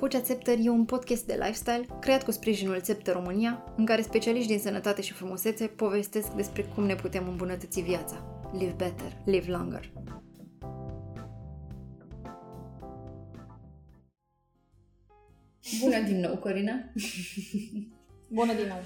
Vocea 0.00 0.20
Țepter 0.20 0.56
e 0.60 0.68
un 0.68 0.84
podcast 0.84 1.26
de 1.26 1.32
lifestyle 1.34 1.86
creat 2.00 2.24
cu 2.24 2.30
sprijinul 2.30 2.80
Țepter 2.80 3.14
România, 3.14 3.64
în 3.76 3.86
care 3.86 4.02
specialiști 4.02 4.48
din 4.48 4.58
sănătate 4.58 5.02
și 5.02 5.12
frumusețe 5.12 5.66
povestesc 5.66 6.32
despre 6.32 6.62
cum 6.62 6.84
ne 6.84 6.94
putem 6.94 7.28
îmbunătăți 7.28 7.80
viața. 7.80 8.48
Live 8.52 8.74
better, 8.76 9.16
live 9.24 9.50
longer. 9.50 9.92
Bună 15.80 16.00
din 16.06 16.20
nou, 16.20 16.36
Corina! 16.36 16.72
Bună 18.38 18.52
din 18.54 18.66
nou! 18.66 18.80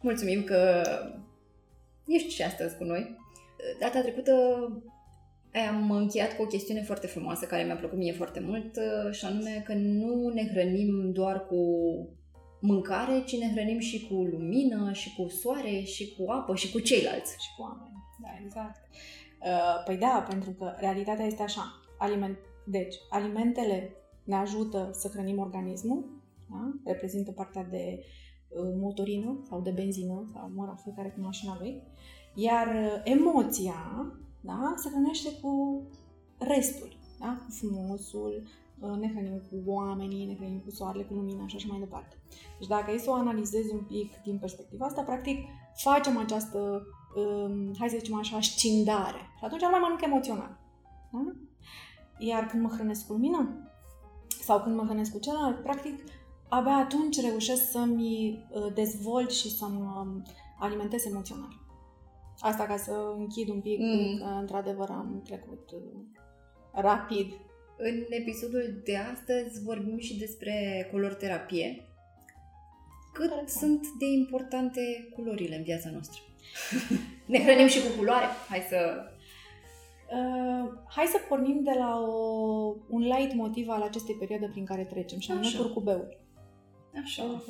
Mulțumim 0.00 0.44
că 0.44 0.82
ești 2.06 2.34
și 2.34 2.42
astăzi 2.42 2.76
cu 2.76 2.84
noi. 2.84 3.16
Data 3.80 4.00
trecută 4.00 4.32
am 5.60 5.90
încheiat 5.90 6.36
cu 6.36 6.42
o 6.42 6.46
chestiune 6.46 6.82
foarte 6.82 7.06
frumoasă 7.06 7.46
care 7.46 7.62
mi-a 7.62 7.76
plăcut 7.76 7.98
mie 7.98 8.12
foarte 8.12 8.40
mult 8.40 8.76
uh, 8.76 9.12
și 9.12 9.24
anume 9.24 9.62
că 9.64 9.74
nu 9.74 10.28
ne 10.28 10.48
hrănim 10.48 11.12
doar 11.12 11.46
cu 11.46 11.56
mâncare, 12.60 13.22
ci 13.26 13.36
ne 13.36 13.50
hrănim 13.50 13.78
și 13.78 14.06
cu 14.06 14.14
lumină, 14.14 14.92
și 14.92 15.14
cu 15.14 15.28
soare, 15.28 15.80
și 15.80 16.14
cu 16.16 16.30
apă, 16.30 16.54
și 16.54 16.72
cu 16.72 16.78
ceilalți. 16.78 17.32
Și 17.32 17.48
cu 17.56 17.62
oameni, 17.62 17.94
da, 18.22 18.28
exact. 18.44 18.80
Uh, 19.40 19.82
păi 19.84 19.96
da, 19.96 20.26
pentru 20.28 20.50
că 20.50 20.74
realitatea 20.76 21.24
este 21.24 21.42
așa. 21.42 21.80
Aliment... 21.98 22.38
Deci, 22.66 22.94
alimentele 23.10 23.96
ne 24.24 24.34
ajută 24.34 24.90
să 24.92 25.08
hrănim 25.08 25.38
organismul, 25.38 26.22
da? 26.50 26.90
reprezintă 26.92 27.30
partea 27.30 27.64
de 27.70 27.98
uh, 28.48 28.74
motorină 28.80 29.42
sau 29.48 29.60
de 29.60 29.70
benzină, 29.70 30.30
sau, 30.32 30.50
mă 30.54 30.64
rog, 30.64 30.78
fiecare 30.82 31.08
cu 31.08 31.20
mașina 31.20 31.56
lui, 31.60 31.82
iar 32.34 33.00
emoția 33.04 34.12
da? 34.44 34.74
se 34.76 34.88
hrănește 34.88 35.30
cu 35.42 35.82
restul, 36.38 36.96
da? 37.20 37.38
cu 37.44 37.50
frumosul, 37.50 38.42
uh, 38.80 38.96
ne 38.96 39.08
hrănim 39.08 39.42
cu 39.50 39.70
oamenii, 39.70 40.26
ne 40.26 40.34
hrănim 40.34 40.58
cu 40.58 40.70
soarele, 40.70 41.04
cu 41.04 41.14
lumina 41.14 41.46
și 41.46 41.56
așa 41.56 41.66
mai 41.70 41.78
departe. 41.78 42.16
Deci 42.58 42.68
dacă 42.68 42.92
e 42.92 42.98
să 42.98 43.10
o 43.10 43.14
analizezi 43.14 43.72
un 43.72 43.80
pic 43.80 44.22
din 44.24 44.38
perspectiva 44.38 44.86
asta, 44.86 45.02
practic 45.02 45.38
facem 45.74 46.18
această, 46.18 46.86
um, 47.16 47.74
hai 47.78 47.88
să 47.88 47.96
zicem 47.98 48.14
așa, 48.14 48.40
scindare. 48.40 49.18
Și 49.38 49.44
atunci 49.44 49.60
mai 49.60 49.80
mănânc 49.82 50.02
emoțional. 50.02 50.58
Da? 51.12 51.32
Iar 52.18 52.46
când 52.46 52.62
mă 52.62 52.68
hrănesc 52.68 53.06
cu 53.06 53.12
lumină 53.12 53.48
sau 54.42 54.60
când 54.60 54.76
mă 54.76 54.84
hrănesc 54.84 55.12
cu 55.12 55.18
celălalt, 55.18 55.62
practic 55.62 56.04
abia 56.48 56.76
atunci 56.76 57.20
reușesc 57.20 57.70
să-mi 57.70 58.44
uh, 58.50 58.72
dezvolt 58.74 59.30
și 59.30 59.56
să-mi 59.56 59.76
um, 59.76 60.22
alimentez 60.58 61.04
emoțional. 61.04 61.63
Asta 62.50 62.64
ca 62.64 62.76
să 62.76 63.14
închid 63.16 63.48
un 63.48 63.60
pic, 63.60 63.78
mm. 63.78 64.18
că 64.18 64.24
într-adevăr 64.40 64.88
am 64.90 65.22
trecut 65.24 65.70
uh, 65.70 65.80
rapid. 66.72 67.32
În 67.76 68.04
episodul 68.08 68.80
de 68.84 68.96
astăzi 68.96 69.62
vorbim 69.62 69.98
și 69.98 70.18
despre 70.18 70.88
color-terapie. 70.92 71.88
Cât 73.12 73.28
Care 73.28 73.44
sunt 73.46 73.86
de 73.98 74.04
importante 74.06 74.80
culorile 75.14 75.56
în 75.56 75.62
viața 75.62 75.90
noastră? 75.90 76.20
ne 77.32 77.42
hrănim 77.42 77.66
și 77.66 77.80
cu 77.80 77.96
culoare? 77.98 78.26
Hai 78.48 78.66
să... 78.68 79.04
Uh, 80.10 80.72
hai 80.88 81.04
să 81.04 81.18
pornim 81.28 81.62
de 81.62 81.74
la 81.78 82.00
o, 82.00 82.74
un 82.88 83.00
light 83.00 83.34
motiv 83.34 83.68
al 83.68 83.82
acestei 83.82 84.14
perioade 84.14 84.46
prin 84.46 84.64
care 84.64 84.84
trecem, 84.84 85.18
și 85.18 85.30
anume 85.30 85.48
curcubeul. 85.56 86.16
Așa 87.04 87.42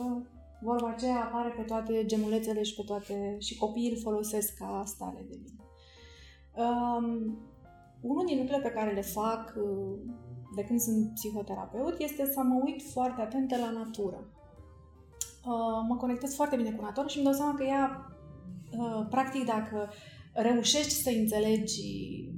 vorba 0.65 0.89
aceea 0.89 1.25
apare 1.25 1.49
pe 1.57 1.63
toate 1.63 2.05
gemulețele 2.05 2.63
și 2.63 2.75
pe 2.75 2.83
toate 2.87 3.37
și 3.39 3.59
copiii 3.59 3.91
îl 3.91 3.99
folosesc 3.99 4.55
ca 4.59 4.83
stare 4.87 5.27
de 5.29 5.37
bine. 5.43 5.65
Um, 6.57 7.39
unul 8.01 8.25
din 8.27 8.39
lucrurile 8.39 8.69
pe 8.69 8.75
care 8.75 8.93
le 8.93 9.01
fac 9.01 9.55
uh, 9.57 9.99
de 10.55 10.65
când 10.65 10.81
sunt 10.81 11.15
psihoterapeut 11.15 11.95
este 11.99 12.25
să 12.27 12.43
mă 12.43 12.61
uit 12.65 12.83
foarte 12.83 13.21
atentă 13.21 13.57
la 13.57 13.71
natură. 13.71 14.29
Uh, 15.47 15.87
mă 15.89 15.97
conectez 15.97 16.35
foarte 16.35 16.57
bine 16.57 16.73
cu 16.73 16.83
natura 16.83 17.07
și 17.07 17.17
îmi 17.17 17.27
dau 17.27 17.35
seama 17.35 17.55
că 17.55 17.65
ea, 17.65 18.13
uh, 18.79 19.07
practic, 19.11 19.45
dacă 19.45 19.89
reușești 20.33 20.91
să 20.91 21.11
înțelegi 21.19 21.83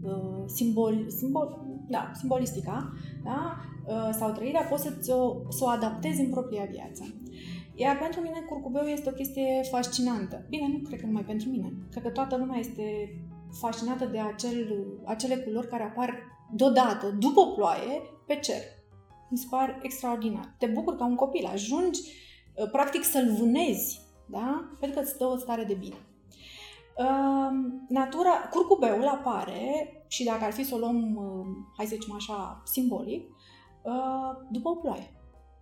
uh, 0.03 0.44
simbol, 0.47 1.04
simbol, 1.09 1.65
da, 1.88 2.10
simbolistica 2.15 2.92
da, 3.25 3.56
uh, 3.86 4.09
sau 4.19 4.32
trăirea, 4.32 4.62
poți 4.62 4.82
să, 4.82 5.15
o, 5.15 5.50
să 5.50 5.65
o 5.65 5.69
adaptezi 5.69 6.20
în 6.20 6.31
propria 6.31 6.65
viață. 6.70 7.15
Iar 7.78 7.98
pentru 7.98 8.20
mine 8.20 8.41
curcubeu 8.48 8.82
este 8.82 9.09
o 9.09 9.12
chestie 9.12 9.62
fascinantă. 9.70 10.47
Bine, 10.48 10.69
nu 10.69 10.78
cred 10.78 11.00
că 11.00 11.06
numai 11.06 11.25
pentru 11.25 11.48
mine. 11.48 11.72
Cred 11.91 12.03
că 12.03 12.10
toată 12.10 12.37
lumea 12.37 12.59
este 12.59 12.84
fascinată 13.60 14.04
de 14.04 14.19
acel, 14.19 14.87
acele 15.04 15.37
culori 15.37 15.69
care 15.69 15.82
apar 15.82 16.19
deodată, 16.53 17.16
după 17.19 17.53
ploaie, 17.54 18.03
pe 18.26 18.36
cer. 18.36 18.62
Mi 19.31 19.38
se 19.38 19.47
par 19.50 19.78
extraordinar. 19.82 20.54
Te 20.59 20.66
bucur 20.66 20.97
ca 20.97 21.04
un 21.04 21.15
copil, 21.15 21.47
ajungi 21.53 22.00
uh, 22.00 22.70
practic 22.70 23.04
să-l 23.04 23.34
vânezi, 23.38 24.00
da? 24.26 24.69
Pentru 24.81 24.98
că 24.98 25.04
îți 25.04 25.19
dă 25.19 25.25
o 25.25 25.36
stare 25.36 25.65
de 25.65 25.75
bine. 25.75 25.97
Uh, 26.98 27.50
natura, 27.88 28.31
curcubeul 28.50 29.06
apare 29.06 29.92
și 30.09 30.25
dacă 30.25 30.44
ar 30.44 30.53
fi 30.53 30.65
să 30.65 30.75
o 30.75 30.78
luăm, 30.78 31.15
uh, 31.15 31.47
hai 31.76 31.86
să 31.86 31.94
zicem 31.94 32.15
așa, 32.15 32.62
simbolic, 32.65 33.34
după 34.50 34.69
o 34.69 34.75
ploaie. 34.75 35.16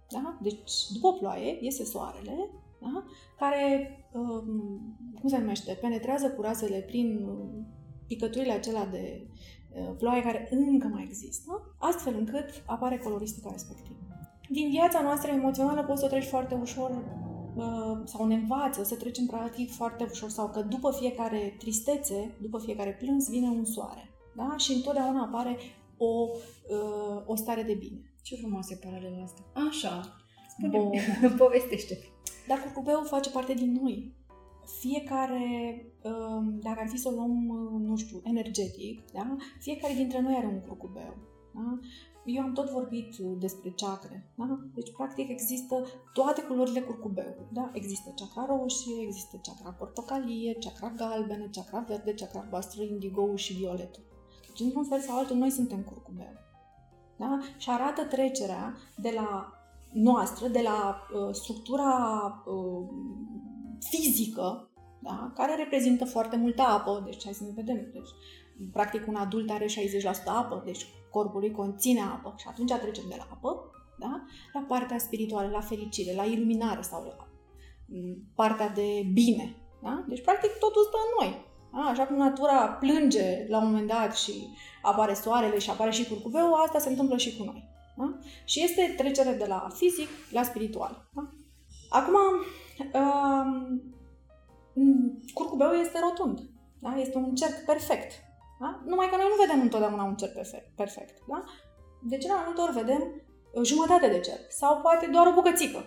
Da? 0.09 0.39
Deci, 0.43 0.91
după 0.93 1.13
ploaie, 1.13 1.59
iese 1.61 1.85
soarele, 1.85 2.51
da? 2.81 3.05
care, 3.39 3.91
um, 4.13 4.97
cum 5.21 5.29
se 5.29 5.39
numește, 5.39 5.79
penetrează 5.81 6.31
cu 6.31 6.43
razele 6.43 6.79
prin 6.79 7.25
um, 7.29 7.67
picăturile 8.07 8.53
acelea 8.53 8.87
de 8.87 9.27
uh, 9.75 9.95
ploaie 9.99 10.23
care 10.23 10.49
încă 10.51 10.87
mai 10.87 11.03
există, 11.03 11.75
astfel 11.79 12.15
încât 12.19 12.63
apare 12.67 12.99
coloristica 12.99 13.51
respectivă. 13.51 13.99
Din 14.49 14.71
viața 14.71 15.03
noastră 15.03 15.31
emoțională 15.31 15.85
poți 15.85 16.01
să 16.01 16.09
treci 16.09 16.25
foarte 16.25 16.55
ușor 16.55 16.91
uh, 16.91 18.01
sau 18.05 18.27
ne 18.27 18.35
învață 18.35 18.85
să 18.85 18.97
trecem 18.97 19.27
practic 19.27 19.71
foarte 19.71 20.07
ușor 20.11 20.29
sau 20.29 20.49
că 20.49 20.61
după 20.61 20.93
fiecare 20.93 21.55
tristețe, 21.59 22.35
după 22.41 22.59
fiecare 22.59 22.97
plâns, 23.01 23.29
vine 23.29 23.49
un 23.49 23.65
soare. 23.65 24.11
Da? 24.37 24.55
Și 24.57 24.73
întotdeauna 24.73 25.23
apare 25.23 25.57
o, 25.97 26.29
uh, 26.69 27.23
o 27.27 27.37
stare 27.37 27.63
de 27.63 27.75
bine. 27.75 28.14
Ce 28.25 28.37
frumoasă 28.37 28.73
e 28.73 28.87
paralela 28.87 29.23
asta. 29.23 29.43
Așa, 29.69 30.17
spune 30.49 30.79
povestește 31.43 31.99
Dar 32.49 32.59
curcubeul 32.63 33.07
face 33.07 33.31
parte 33.31 33.55
din 33.55 33.73
noi. 33.83 34.15
Fiecare, 34.81 35.47
um, 36.03 36.59
dacă 36.61 36.81
ar 36.81 36.89
fi 36.89 36.97
să 36.97 37.09
o 37.09 37.15
luăm, 37.15 37.49
uh, 37.49 37.89
nu 37.89 37.97
știu, 37.97 38.21
energetic, 38.25 39.11
da? 39.13 39.37
fiecare 39.59 39.95
dintre 39.95 40.21
noi 40.21 40.35
are 40.35 40.47
un 40.47 40.61
curcubeu. 40.61 41.17
Da? 41.55 41.79
Eu 42.25 42.43
am 42.43 42.53
tot 42.53 42.71
vorbit 42.71 43.17
despre 43.17 43.71
chakre. 43.71 44.33
Da? 44.37 44.59
Deci, 44.75 44.93
practic, 44.93 45.29
există 45.29 45.87
toate 46.13 46.43
culorile 46.43 46.81
curcubeului. 46.81 47.47
Da? 47.53 47.71
Există 47.75 48.15
chakra 48.17 48.57
roșie, 48.57 49.03
există 49.03 49.41
chakra 49.43 49.71
portocalie, 49.71 50.57
chakra 50.61 50.93
galbenă, 50.97 51.49
chakra 51.53 51.79
verde, 51.89 52.15
chakra 52.15 52.41
albastră, 52.41 52.83
indigo 52.83 53.37
și 53.37 53.53
violetul. 53.53 54.03
Deci, 54.47 54.61
într-un 54.61 54.85
fel 54.85 55.01
sau 55.01 55.19
altul, 55.19 55.37
noi 55.37 55.51
suntem 55.51 55.83
curcubeu. 55.83 56.44
Da? 57.25 57.39
Și 57.57 57.71
arată 57.71 58.05
trecerea 58.05 58.77
de 58.97 59.13
la 59.15 59.53
noastră, 59.93 60.49
de 60.49 60.61
la 60.63 61.07
uh, 61.13 61.35
structura 61.35 61.93
uh, 62.47 62.89
fizică, 63.81 64.71
da? 65.03 65.33
care 65.35 65.57
reprezintă 65.57 66.05
foarte 66.05 66.37
multă 66.37 66.63
apă, 66.63 67.03
deci 67.05 67.25
hai 67.25 67.33
să 67.33 67.45
ne 67.45 67.53
vedem. 67.55 67.77
Deci, 67.77 68.11
practic 68.73 69.07
un 69.07 69.15
adult 69.15 69.51
are 69.51 69.67
60% 69.67 69.69
apă, 70.25 70.63
deci 70.65 70.87
corpul 71.11 71.41
lui 71.41 71.51
conține 71.51 72.01
apă 72.01 72.35
și 72.37 72.47
atunci 72.49 72.73
trecem 72.73 73.05
de 73.09 73.15
la 73.19 73.29
apă 73.31 73.71
da? 73.99 74.25
la 74.53 74.61
partea 74.69 74.99
spirituală, 74.99 75.49
la 75.49 75.61
fericire, 75.61 76.15
la 76.15 76.25
iluminare 76.25 76.83
sau 76.83 77.05
la 77.05 77.29
mm, 77.87 78.17
partea 78.35 78.69
de 78.69 79.11
bine. 79.13 79.57
Da? 79.83 80.05
Deci, 80.09 80.23
practic, 80.23 80.51
totul 80.51 80.83
stă 80.83 80.97
în 80.97 81.27
noi. 81.27 81.53
A, 81.75 81.89
așa 81.89 82.07
cum 82.07 82.17
natura 82.17 82.69
plânge 82.69 83.47
la 83.49 83.59
un 83.59 83.67
moment 83.67 83.87
dat 83.87 84.17
și 84.17 84.49
apare 84.83 85.15
soarele 85.15 85.59
și 85.59 85.71
apare 85.71 85.91
și 85.91 86.09
curcubeu, 86.09 86.55
asta 86.55 86.79
se 86.79 86.89
întâmplă 86.89 87.17
și 87.17 87.37
cu 87.37 87.45
noi. 87.45 87.69
Da? 87.97 88.19
Și 88.45 88.63
este 88.63 88.95
trecere 88.97 89.33
de 89.33 89.45
la 89.47 89.69
fizic 89.75 90.09
la 90.31 90.43
spiritual. 90.43 91.09
Da? 91.15 91.31
Acum, 91.89 92.15
um, 93.01 93.83
curcubeu 95.35 95.71
este 95.71 95.99
rotund. 95.99 96.41
Da? 96.79 96.95
Este 96.97 97.17
un 97.17 97.35
cerc 97.35 97.65
perfect. 97.65 98.13
Da? 98.61 98.83
Numai 98.85 99.09
că 99.11 99.17
noi 99.17 99.27
nu 99.29 99.45
vedem 99.45 99.61
întotdeauna 99.61 100.05
un 100.05 100.15
cerc 100.15 100.33
perfect. 100.33 100.77
perfect 100.77 101.19
da? 101.29 101.45
De 102.03 102.17
cele 102.17 102.33
mai 102.33 102.43
multe 102.47 102.61
ori 102.61 102.73
vedem 102.73 103.03
uh, 103.53 103.63
jumătate 103.65 104.09
de 104.09 104.21
cerc 104.21 104.53
sau 104.53 104.81
poate 104.81 105.07
doar 105.07 105.27
o 105.27 105.33
bucățică. 105.33 105.85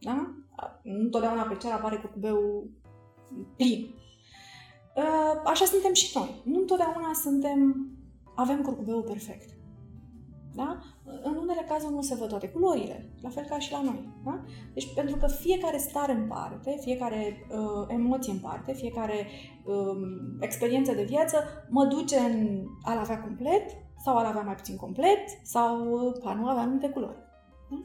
Da? 0.00 0.34
Nu 0.82 1.00
întotdeauna 1.02 1.42
pe 1.42 1.56
cer 1.56 1.72
apare 1.72 1.96
curcubeu 1.96 2.64
plin. 3.56 3.94
Uh, 4.96 5.40
așa 5.44 5.64
suntem 5.64 5.92
și 5.92 6.18
noi. 6.18 6.42
Nu 6.44 6.58
întotdeauna 6.58 7.10
suntem, 7.22 7.90
avem 8.34 8.62
curcubeul 8.62 9.02
perfect. 9.02 9.56
Da? 10.54 10.78
În 11.22 11.36
unele 11.36 11.64
cazuri 11.68 11.92
nu 11.92 12.02
se 12.02 12.14
văd 12.14 12.28
toate 12.28 12.48
culorile, 12.48 13.12
la 13.22 13.28
fel 13.28 13.44
ca 13.44 13.58
și 13.58 13.72
la 13.72 13.82
noi. 13.82 14.08
Da? 14.24 14.40
Deci, 14.74 14.94
pentru 14.94 15.16
că 15.16 15.26
fiecare 15.26 15.76
stare 15.76 16.12
în 16.12 16.26
parte, 16.26 16.78
fiecare 16.80 17.46
uh, 17.50 17.86
emoție 17.88 18.32
în 18.32 18.38
parte, 18.38 18.72
fiecare 18.72 19.26
uh, 19.64 19.96
experiență 20.40 20.92
de 20.92 21.02
viață 21.02 21.44
mă 21.68 21.84
duce 21.84 22.18
în 22.18 22.64
a-l 22.82 22.98
avea 22.98 23.20
complet 23.20 23.70
sau 24.04 24.16
a-l 24.16 24.24
avea 24.24 24.42
mai 24.42 24.54
puțin 24.54 24.76
complet 24.76 25.28
sau 25.42 25.90
uh, 25.90 26.30
a 26.30 26.34
nu 26.34 26.46
avea 26.46 26.62
anumite 26.62 26.88
culori. 26.88 27.16
Da? 27.70 27.76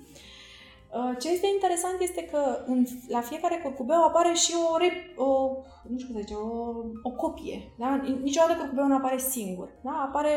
Uh, 0.94 1.16
ce 1.20 1.32
este 1.32 1.48
interesant 1.54 1.96
este 2.00 2.24
că 2.32 2.64
în, 2.66 2.86
la 3.08 3.22
fiecare 3.22 3.60
curcubeu 3.64 4.04
apare 4.04 4.34
și 4.34 4.54
o, 4.74 4.78
rep, 4.78 5.20
o 5.20 5.58
nu 5.90 5.98
știu 5.98 6.14
cum 6.14 6.22
zice, 6.22 6.34
o, 6.34 6.76
o 7.04 7.12
copie. 7.12 7.74
Da? 7.78 8.02
Niciodată 8.22 8.60
curcubeu 8.60 8.88
nu 8.88 8.96
apare 8.96 9.18
singur. 9.18 9.70
Da? 9.84 10.06
Apare, 10.08 10.34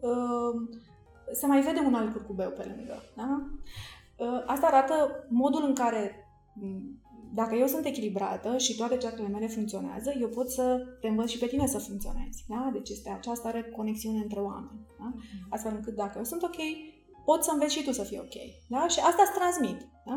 uh, 0.00 0.78
se 1.32 1.46
mai 1.46 1.60
vede 1.60 1.80
un 1.80 1.94
alt 1.94 2.12
curcubeu 2.12 2.50
pe 2.50 2.74
lângă. 2.76 3.02
Da? 3.16 3.46
Uh, 4.16 4.42
asta 4.46 4.66
arată 4.66 5.26
modul 5.28 5.64
în 5.64 5.74
care 5.74 6.26
dacă 7.34 7.54
eu 7.54 7.66
sunt 7.66 7.84
echilibrată 7.84 8.58
și 8.58 8.76
toate 8.76 8.96
ceakrele 8.96 9.28
mele 9.28 9.46
funcționează, 9.46 10.12
eu 10.20 10.28
pot 10.28 10.50
să 10.50 10.86
te 11.00 11.08
învăț 11.08 11.28
și 11.28 11.38
pe 11.38 11.46
tine 11.46 11.66
să 11.66 11.78
funcționezi. 11.78 12.44
Da? 12.48 12.70
Deci 12.72 12.88
este 12.88 13.10
aceasta 13.10 13.48
are 13.48 13.62
conexiune 13.76 14.18
între 14.18 14.40
oameni. 14.40 14.86
Da? 14.98 15.04
Mhm. 15.04 15.46
Astfel 15.48 15.72
încât 15.74 15.94
dacă 15.94 16.14
eu 16.16 16.24
sunt 16.24 16.42
ok, 16.42 16.56
pot 17.28 17.44
să 17.44 17.50
înveți 17.52 17.74
și 17.74 17.84
tu 17.84 17.92
să 17.92 18.02
fii 18.02 18.18
ok. 18.18 18.36
Da? 18.68 18.88
Și 18.88 18.98
asta 18.98 19.22
îți 19.22 19.38
transmit. 19.38 19.80
Da? 20.06 20.16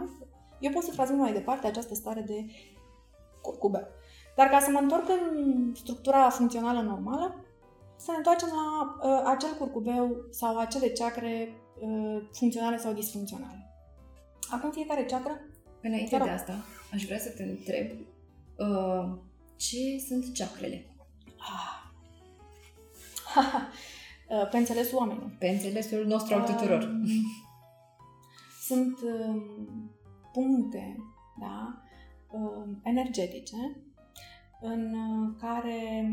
Eu 0.60 0.72
pot 0.72 0.84
să 0.84 0.92
transmit 0.92 1.20
mai 1.20 1.34
departe 1.34 1.68
această 1.68 1.94
stare 1.94 2.22
de 2.22 2.46
curcubeu. 3.42 3.88
Dar 4.36 4.48
ca 4.48 4.60
să 4.60 4.70
mă 4.70 4.80
întorc 4.80 5.10
în 5.10 5.74
structura 5.76 6.30
funcțională 6.30 6.82
normală, 6.82 7.46
să 7.98 8.12
ne 8.12 8.18
întoarcem 8.18 8.48
la 8.48 8.98
uh, 9.10 9.22
acel 9.26 9.50
curcubeu 9.58 10.26
sau 10.32 10.58
acele 10.58 10.90
chakre 10.90 11.54
uh, 11.80 12.22
funcționale 12.32 12.78
sau 12.78 12.94
disfuncționale. 12.94 13.74
Acum 14.50 14.72
fiecare 14.72 15.06
chakra 15.06 15.40
Înainte 15.82 16.18
de 16.18 16.30
asta, 16.30 16.66
aș 16.94 17.06
vrea 17.06 17.20
să 17.20 17.30
te 17.30 17.44
întreb 17.44 17.92
uh, 18.58 19.18
ce 19.56 20.04
sunt 20.08 20.38
chakrele? 20.38 20.86
Ah. 21.38 21.78
Uh, 24.30 24.50
pe 24.50 24.58
înțelesul 24.58 24.98
oamenilor. 24.98 25.36
Pe 25.40 25.48
înțelesul 25.48 26.06
nostru 26.06 26.34
al 26.36 26.46
tuturor. 26.46 26.84
Um, 26.84 27.06
sunt 28.68 28.98
um, 29.02 29.44
puncte 30.32 30.98
da, 31.40 31.82
um, 32.32 32.80
energetice 32.84 33.78
în 34.62 34.94
uh, 34.94 35.36
care 35.40 36.10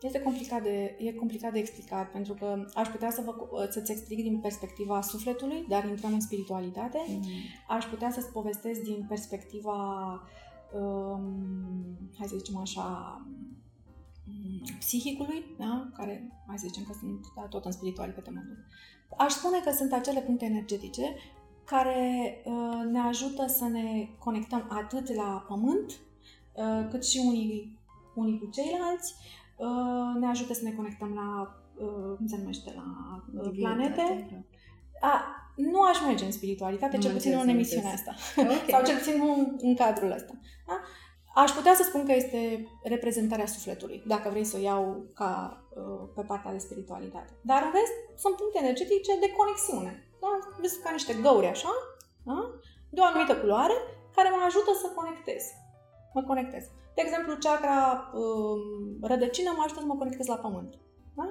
este 0.00 0.22
complicat 0.22 0.62
de, 0.62 0.96
e 0.98 1.12
complicat 1.12 1.52
de 1.52 1.58
explicat, 1.58 2.10
pentru 2.10 2.34
că 2.34 2.64
aș 2.74 2.88
putea 2.88 3.10
să 3.10 3.22
vă, 3.24 3.68
să-ți 3.70 3.90
explic 3.90 4.22
din 4.22 4.38
perspectiva 4.40 5.00
sufletului, 5.00 5.64
dar 5.68 5.84
intrăm 5.84 6.12
în 6.12 6.20
spiritualitate. 6.20 6.98
Mm-hmm. 6.98 7.66
Aș 7.68 7.84
putea 7.84 8.10
să-ți 8.10 8.32
povestesc 8.32 8.80
din 8.80 9.04
perspectiva, 9.08 9.82
um, 10.72 11.98
hai 12.18 12.28
să 12.28 12.36
zicem 12.36 12.56
așa, 12.56 13.20
um, 13.26 13.63
psihicului, 14.78 15.44
da? 15.58 15.90
care, 15.96 16.44
hai 16.46 16.58
să 16.58 16.66
zicem 16.66 16.84
că 16.84 16.92
sunt 16.98 17.26
da, 17.36 17.42
tot 17.42 17.64
în 17.64 17.72
spiritualitate 17.72 18.30
mă 18.30 18.40
Aș 19.18 19.32
spune 19.32 19.60
că 19.60 19.70
sunt 19.70 19.92
acele 19.92 20.20
puncte 20.20 20.44
energetice 20.44 21.14
care 21.64 22.34
uh, 22.44 22.90
ne 22.90 22.98
ajută 22.98 23.46
să 23.46 23.64
ne 23.64 24.08
conectăm 24.18 24.66
atât 24.68 25.14
la 25.14 25.44
pământ, 25.48 25.90
uh, 26.52 26.88
cât 26.90 27.04
și 27.04 27.22
unii, 27.26 27.78
unii 28.14 28.38
cu 28.38 28.50
ceilalți, 28.50 29.14
Uh, 29.56 30.20
ne 30.20 30.26
ajută 30.26 30.52
să 30.54 30.60
ne 30.62 30.72
conectăm 30.72 31.12
la, 31.14 31.56
uh, 31.84 32.16
cum 32.16 32.26
se 32.26 32.36
numește, 32.36 32.72
la 32.76 32.84
uh, 33.42 33.50
planete. 33.56 34.26
Da. 35.00 35.08
A, 35.08 35.20
nu 35.56 35.80
aș 35.80 36.00
merge 36.06 36.24
în 36.24 36.32
spiritualitate, 36.32 36.98
cel 36.98 37.12
puțin 37.12 37.38
în 37.38 37.48
emisiunea 37.48 37.92
asta. 37.92 38.14
Okay. 38.36 38.68
Sau 38.68 38.84
cel 38.84 38.96
puțin 38.96 39.20
în, 39.36 39.56
în 39.58 39.74
cadrul 39.74 40.10
ăsta. 40.10 40.32
Da? 40.66 40.80
Aș 41.34 41.50
putea 41.50 41.74
să 41.74 41.82
spun 41.82 42.04
că 42.04 42.12
este 42.12 42.68
reprezentarea 42.82 43.46
sufletului, 43.46 44.02
dacă 44.06 44.28
vrei 44.30 44.44
să 44.44 44.56
o 44.56 44.60
iau 44.60 45.04
ca 45.14 45.32
uh, 45.70 46.08
pe 46.14 46.22
partea 46.22 46.52
de 46.52 46.58
spiritualitate. 46.58 47.32
Dar 47.42 47.62
în 47.62 47.72
rest, 47.78 48.20
sunt 48.22 48.34
puncte 48.36 48.58
energetice 48.58 49.18
de 49.20 49.32
conexiune. 49.38 49.92
Da? 50.20 50.30
Vezi 50.60 50.82
ca 50.82 50.90
niște 50.90 51.14
găuri 51.22 51.46
așa, 51.46 51.72
da? 52.24 52.38
de 52.90 53.00
o 53.00 53.04
anumită 53.04 53.36
culoare, 53.36 53.76
care 54.16 54.28
mă 54.28 54.42
ajută 54.46 54.70
să 54.82 54.92
conectez. 54.94 55.42
Mă 56.14 56.22
conectez. 56.22 56.64
De 56.94 57.02
exemplu, 57.04 57.36
chakra 57.40 58.10
uh, 58.14 58.58
rădăcină 59.02 59.50
mă 59.56 59.62
ajută 59.64 59.80
să 59.80 59.86
mă 59.86 59.96
conectez 59.96 60.26
la 60.26 60.36
pământ. 60.36 60.72
Da? 61.18 61.26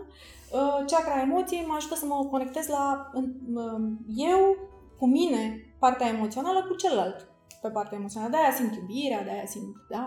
Uh, 0.58 0.86
chakra 0.92 1.22
emoției 1.22 1.66
mă 1.66 1.76
ajută 1.78 1.96
să 1.96 2.06
mă 2.06 2.28
conectez 2.32 2.68
la 2.68 3.12
uh, 3.14 3.82
eu, 4.16 4.58
cu 5.00 5.06
mine, 5.08 5.76
partea 5.80 6.08
emoțională, 6.08 6.64
cu 6.64 6.76
celălalt 6.76 7.33
pe 7.64 7.70
partea 7.70 7.98
emoțională. 7.98 8.32
De-aia 8.32 8.52
simt 8.52 8.76
iubirea, 8.76 9.24
de-aia 9.24 9.46
simt, 9.46 9.76
da? 9.90 10.04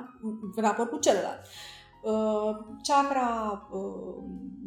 În 0.57 0.63
raport 0.67 0.91
cu 0.91 0.99
celălalt. 0.99 1.41
Uh, 2.03 2.51
chakra 2.89 3.29
uh, 3.73 4.17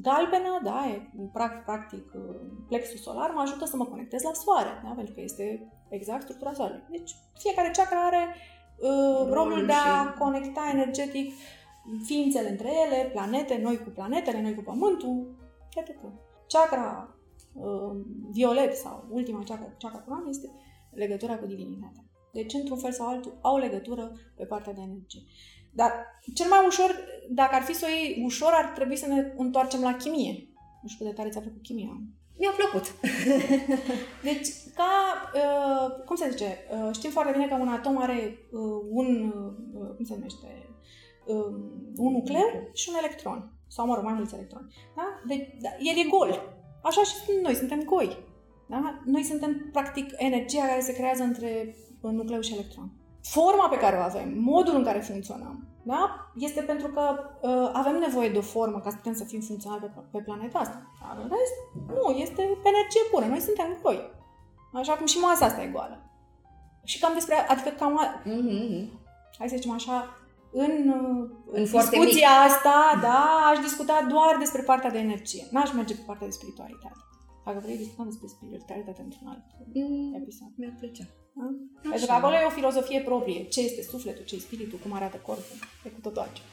galbenă, 0.01 0.53
da, 0.63 0.79
e 0.91 0.95
practic, 1.33 1.63
practic 1.63 2.05
uh, 2.13 2.35
plexul 2.67 2.97
solar, 2.97 3.29
mă 3.31 3.41
ajută 3.41 3.65
să 3.65 3.75
mă 3.75 3.85
conectez 3.85 4.21
la 4.23 4.33
soare, 4.33 4.81
da? 4.83 4.89
pentru 4.95 5.13
că 5.13 5.21
este 5.21 5.71
exact 5.89 6.21
structura 6.21 6.53
soarelui. 6.53 6.83
Deci 6.89 7.11
fiecare 7.37 7.71
chakra 7.77 8.05
are 8.05 8.23
uh, 8.77 9.31
rolul 9.31 9.65
de 9.65 9.73
a 9.73 10.13
conecta 10.13 10.69
energetic 10.73 11.33
ființele 12.03 12.49
între 12.49 12.69
ele, 12.85 13.09
planete, 13.09 13.59
noi 13.63 13.77
cu 13.77 13.89
planetele, 13.89 14.41
noi 14.41 14.55
cu 14.55 14.61
Pământul, 14.61 15.35
etc. 15.75 15.95
Chakra 16.47 17.15
uh, 17.53 17.95
violet 18.31 18.75
sau 18.75 19.05
ultima 19.09 19.43
chakra, 19.43 19.73
chakra 19.79 19.99
curan 19.99 20.25
este 20.27 20.47
legătura 20.91 21.37
cu 21.37 21.45
divinitatea. 21.45 22.03
Deci, 22.41 22.53
într-un 22.53 22.77
fel 22.77 22.91
sau 22.91 23.07
altul, 23.07 23.37
au 23.41 23.57
legătură 23.57 24.11
pe 24.35 24.45
partea 24.45 24.73
de 24.73 24.81
energie. 24.81 25.21
Dar 25.71 25.91
cel 26.33 26.49
mai 26.49 26.65
ușor, 26.67 26.95
dacă 27.29 27.55
ar 27.55 27.61
fi 27.61 27.73
să 27.73 27.85
o 27.87 27.91
iei 27.91 28.23
ușor, 28.23 28.51
ar 28.53 28.65
trebui 28.65 28.97
să 28.97 29.07
ne 29.07 29.33
întoarcem 29.37 29.81
la 29.81 29.95
chimie. 29.95 30.49
Nu 30.81 30.87
știu 30.89 31.05
de 31.05 31.11
tare 31.11 31.29
ți-a 31.29 31.41
plăcut 31.41 31.63
chimia. 31.63 32.01
Mi-a 32.39 32.53
plăcut. 32.57 32.85
deci, 34.29 34.47
ca, 34.75 34.91
uh, 35.33 36.05
cum 36.05 36.15
se 36.15 36.29
zice, 36.29 36.57
uh, 36.71 36.89
știm 36.93 37.09
foarte 37.09 37.31
bine 37.31 37.47
că 37.47 37.53
un 37.53 37.67
atom 37.67 37.97
are 37.97 38.37
uh, 38.51 38.81
un, 38.89 39.33
uh, 39.73 39.95
cum 39.95 40.05
se 40.05 40.13
numește, 40.13 40.69
uh, 41.25 41.53
un 41.95 42.11
nucleu 42.11 42.69
și 42.73 42.89
un 42.89 42.95
electron. 42.97 43.51
Sau, 43.67 43.85
mă 43.85 43.95
rog, 43.95 44.03
mai 44.03 44.13
mulți 44.13 44.33
electroni. 44.33 44.73
Da? 44.95 45.21
Deci, 45.27 45.47
da, 45.61 45.69
el 45.79 45.97
e 46.05 46.09
gol. 46.09 46.57
Așa 46.83 47.03
și 47.03 47.13
noi, 47.41 47.55
suntem 47.55 47.83
goi. 47.83 48.17
Da? 48.67 49.01
Noi 49.05 49.23
suntem, 49.23 49.69
practic, 49.71 50.13
energia 50.17 50.65
care 50.67 50.81
se 50.81 50.93
creează 50.93 51.23
între 51.23 51.75
nucleu 52.01 52.41
și 52.41 52.53
electron. 52.53 52.89
Forma 53.21 53.67
pe 53.69 53.77
care 53.77 53.97
o 53.97 54.01
avem, 54.01 54.33
modul 54.39 54.75
în 54.75 54.83
care 54.83 54.99
funcționăm, 54.99 55.67
da? 55.83 56.31
Este 56.35 56.61
pentru 56.61 56.87
că 56.87 57.03
uh, 57.41 57.69
avem 57.73 57.97
nevoie 57.99 58.29
de 58.29 58.37
o 58.37 58.41
formă 58.41 58.79
ca 58.79 58.89
să 58.89 58.95
putem 58.95 59.13
să 59.13 59.23
fim 59.23 59.41
funcționali 59.41 59.81
pe, 59.81 59.89
pe 60.11 60.19
planeta 60.19 60.59
asta. 60.59 60.77
Dar 61.01 61.17
în 61.23 61.29
rest, 61.29 61.55
nu, 61.97 62.09
este 62.25 62.41
energie 62.41 63.03
pură. 63.11 63.25
Noi 63.25 63.39
suntem 63.39 63.77
goi. 63.81 63.99
Așa 64.73 64.93
cum 64.93 65.05
și 65.05 65.19
masa 65.19 65.45
asta 65.45 65.63
e 65.63 65.67
goală. 65.67 65.97
Și 66.83 66.99
cam 66.99 67.13
despre, 67.13 67.35
adică 67.47 67.69
cam, 67.69 67.99
mm-hmm. 68.25 68.81
hai 69.37 69.49
să 69.49 69.55
zicem 69.55 69.71
așa, 69.71 69.97
în, 70.51 70.73
în 71.51 71.63
discuția 71.63 72.33
mic. 72.33 72.47
asta, 72.47 72.99
da, 73.01 73.21
aș 73.51 73.57
discuta 73.59 74.05
doar 74.09 74.35
despre 74.39 74.61
partea 74.61 74.91
de 74.91 74.97
energie. 74.97 75.43
N-aș 75.51 75.73
merge 75.73 75.93
pe 75.95 76.03
partea 76.05 76.27
de 76.27 76.33
spiritualitate. 76.33 76.99
Dacă 77.45 77.59
vrei, 77.63 77.77
discutăm 77.77 78.05
despre 78.05 78.27
spiritualitate 78.27 79.01
într-un 79.01 79.27
alt 79.27 79.45
mm, 79.73 80.13
episod. 80.21 80.51
Mi-ar 80.55 80.75
plăcea. 80.79 81.07
Da? 81.39 81.47
Pentru 81.89 82.05
că 82.05 82.11
acolo 82.11 82.35
e 82.35 82.51
o 82.51 82.57
filozofie 82.59 83.01
proprie. 83.01 83.43
Ce 83.43 83.59
este 83.61 83.81
sufletul, 83.81 84.23
ce 84.25 84.35
e 84.35 84.39
spiritul, 84.39 84.79
cum 84.83 84.93
arată 84.93 85.17
corpul. 85.17 85.57
E 85.85 85.89
cu 85.89 85.99
totul 86.01 86.21
altceva. 86.21 86.47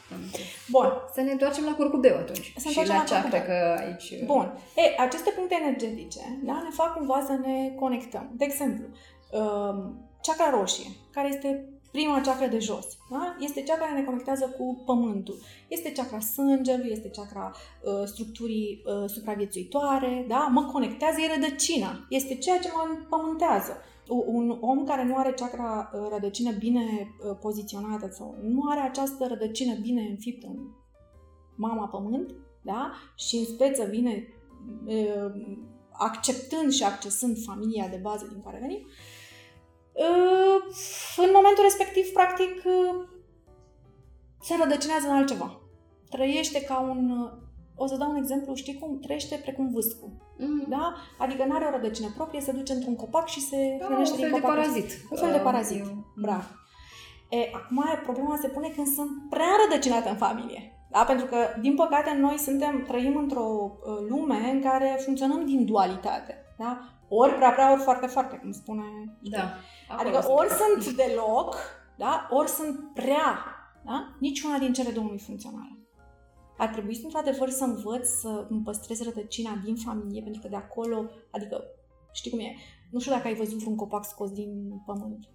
Bun. 0.71 0.89
Să 1.15 1.21
ne 1.21 1.31
întoarcem 1.31 1.65
la 1.65 1.75
curcubeu 1.75 2.17
atunci. 2.17 2.53
Să 2.57 2.69
și 2.69 2.87
la, 2.87 3.05
la 3.09 3.29
cred 3.29 3.45
că 3.45 3.57
aici... 3.85 4.25
Bun. 4.25 4.47
E, 4.77 5.03
aceste 5.03 5.31
puncte 5.31 5.55
energetice 5.63 6.41
da, 6.43 6.61
ne 6.65 6.71
fac 6.71 6.97
cumva 6.97 7.23
să 7.27 7.33
ne 7.33 7.73
conectăm. 7.83 8.31
De 8.33 8.45
exemplu, 8.45 8.87
um, 8.87 9.79
chakra 10.23 10.51
roșie, 10.51 10.91
care 11.11 11.29
este 11.29 11.69
prima 11.91 12.21
chakra 12.21 12.47
de 12.47 12.59
jos, 12.59 12.87
da? 13.11 13.37
este 13.41 13.63
cea 13.63 13.77
care 13.77 13.93
ne 13.93 14.05
conectează 14.05 14.55
cu 14.59 14.83
pământul. 14.87 15.39
Este 15.69 15.93
chakra 15.93 16.21
sângelui, 16.21 16.91
este 16.91 17.11
chakra 17.11 17.53
uh, 17.55 18.05
structurii 18.05 18.83
uh, 18.85 19.09
supraviețuitoare, 19.09 20.25
da? 20.29 20.49
mă 20.53 20.65
conectează, 20.65 21.21
e 21.21 21.35
rădăcina, 21.35 22.07
este 22.09 22.35
ceea 22.35 22.59
ce 22.59 22.71
mă 22.75 22.83
pământează 23.09 23.73
un 24.09 24.59
om 24.61 24.85
care 24.85 25.05
nu 25.05 25.17
are 25.17 25.33
chakra 25.33 25.91
uh, 25.93 26.09
rădăcină 26.11 26.53
bine 26.53 26.81
uh, 26.81 27.37
poziționată 27.41 28.09
sau 28.11 28.37
nu 28.43 28.61
are 28.71 28.81
această 28.81 29.27
rădăcină 29.27 29.75
bine 29.75 30.03
înfiptă 30.03 30.47
în 30.47 30.59
mama 31.57 31.89
pământ, 31.89 32.35
da? 32.63 32.93
și 33.17 33.37
în 33.37 33.45
speță 33.45 33.85
vine 33.85 34.29
uh, 34.85 35.33
acceptând 35.93 36.73
și 36.73 36.85
accesând 36.85 37.37
familia 37.45 37.89
de 37.89 38.01
bază 38.03 38.27
din 38.33 38.43
care 38.43 38.59
venim, 38.61 38.87
în 41.17 41.31
momentul 41.35 41.63
respectiv, 41.63 42.13
practic, 42.13 42.63
se 44.41 44.55
rădăcinează 44.63 45.07
în 45.07 45.15
altceva. 45.15 45.61
Trăiește 46.11 46.63
ca 46.63 46.81
un 46.81 47.31
o 47.77 47.87
să 47.87 47.97
dau 47.97 48.11
un 48.11 48.17
exemplu, 48.17 48.55
știi 48.55 48.79
cum? 48.79 48.99
Trăiește 48.99 49.41
precum 49.43 49.71
vâscul. 49.71 50.11
Mm. 50.39 50.65
Da? 50.69 50.95
Adică 51.19 51.45
nu 51.45 51.55
are 51.55 51.65
o 51.65 51.71
rădăcină 51.71 52.09
proprie, 52.17 52.41
se 52.41 52.53
duce 52.53 52.73
într-un 52.73 52.97
copac 52.97 53.27
și 53.29 53.41
se 53.41 53.77
da, 53.81 53.85
hrănește 53.85 54.17
din 54.17 54.31
copac. 54.31 54.49
Un 54.49 54.55
fel 54.55 54.63
de 54.63 54.69
parazit. 54.71 54.91
Un 55.11 55.17
fel 55.17 55.33
de 55.33 55.39
parazit. 55.39 55.85
Uh, 55.85 55.93
Bravo. 56.17 56.45
E, 57.31 57.51
acum 57.53 57.85
problema 58.03 58.37
se 58.37 58.49
pune 58.49 58.69
când 58.69 58.87
sunt 58.87 59.11
prea 59.31 59.53
rădăcinate 59.63 60.09
în 60.09 60.17
familie. 60.17 60.71
Da? 60.91 61.05
Pentru 61.05 61.27
că, 61.27 61.37
din 61.61 61.75
păcate, 61.75 62.15
noi 62.15 62.39
suntem, 62.39 62.85
trăim 62.87 63.17
într-o 63.17 63.47
uh, 63.71 64.09
lume 64.09 64.51
în 64.53 64.61
care 64.61 65.01
funcționăm 65.05 65.47
din 65.47 65.65
dualitate. 65.65 66.45
Da? 66.59 66.81
Ori 67.09 67.35
prea 67.35 67.51
prea, 67.51 67.73
ori 67.73 67.81
foarte 67.81 68.07
foarte, 68.07 68.37
cum 68.37 68.53
spune. 68.53 68.83
Da. 69.21 69.53
Adică 69.97 70.25
ori 70.29 70.49
sunt 70.49 70.97
deloc, 70.97 71.57
da? 71.97 72.27
ori 72.31 72.49
sunt 72.49 72.93
prea. 72.95 73.45
Da? 73.85 74.15
Niciuna 74.21 74.59
din 74.59 74.73
cele 74.73 74.91
două 74.91 75.07
nu 75.07 75.15
e 75.15 75.19
funcțională. 75.19 75.76
Ar 76.57 76.69
trebui, 76.69 77.01
într-adevăr, 77.03 77.49
să 77.49 77.65
învăț 77.65 78.09
să 78.09 78.47
îmi 78.49 78.63
păstrez 78.63 79.03
rădăcina 79.03 79.61
din 79.65 79.77
familie, 79.77 80.23
pentru 80.23 80.41
că 80.41 80.49
de 80.49 80.57
acolo, 80.57 81.11
adică, 81.31 81.65
știi 82.13 82.31
cum 82.31 82.41
e, 82.41 82.55
nu 82.91 82.99
știu 82.99 83.13
dacă 83.13 83.27
ai 83.27 83.35
văzut 83.35 83.59
vreun 83.59 83.77
copac 83.77 84.05
scos 84.05 84.31
din 84.31 84.83
pământ 84.87 85.29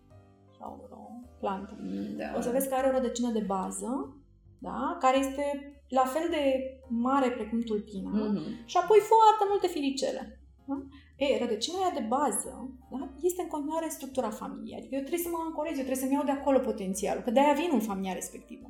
sau 0.60 0.88
o 0.92 0.98
plantă. 1.40 1.78
Da. 2.18 2.38
O 2.38 2.42
să 2.42 2.50
vezi 2.50 2.68
că 2.68 2.76
are 2.76 2.88
o 2.88 2.92
rădăcină 2.92 3.32
de 3.32 3.40
bază, 3.40 4.16
da? 4.60 4.98
care 5.00 5.18
este 5.18 5.46
la 5.88 6.06
fel 6.06 6.28
de 6.30 6.44
mare 6.88 7.30
precum 7.32 7.60
tulpina 7.62 8.12
mm-hmm. 8.12 8.66
și 8.66 8.78
apoi 8.78 9.00
foarte 9.12 9.44
multe 9.50 9.68
filicele. 9.68 10.22
Da? 10.66 10.76
E, 11.18 11.40
rădăcina 11.44 11.78
aia 11.80 12.00
de 12.00 12.06
bază 12.08 12.54
da? 12.92 13.10
este 13.22 13.42
în 13.42 13.48
continuare 13.48 13.90
structura 13.90 14.30
familiei. 14.30 14.78
Adică 14.80 14.96
eu 14.96 15.02
trebuie 15.06 15.26
să 15.26 15.30
mă 15.32 15.40
ancorez, 15.46 15.72
eu 15.72 15.86
trebuie 15.88 16.04
să-mi 16.04 16.14
iau 16.14 16.24
de 16.24 16.32
acolo 16.32 16.60
potențialul, 16.60 17.24
că 17.24 17.32
de-aia 17.32 17.54
vin 17.54 17.70
în 17.74 17.80
familia 17.90 18.14
respectivă. 18.14 18.68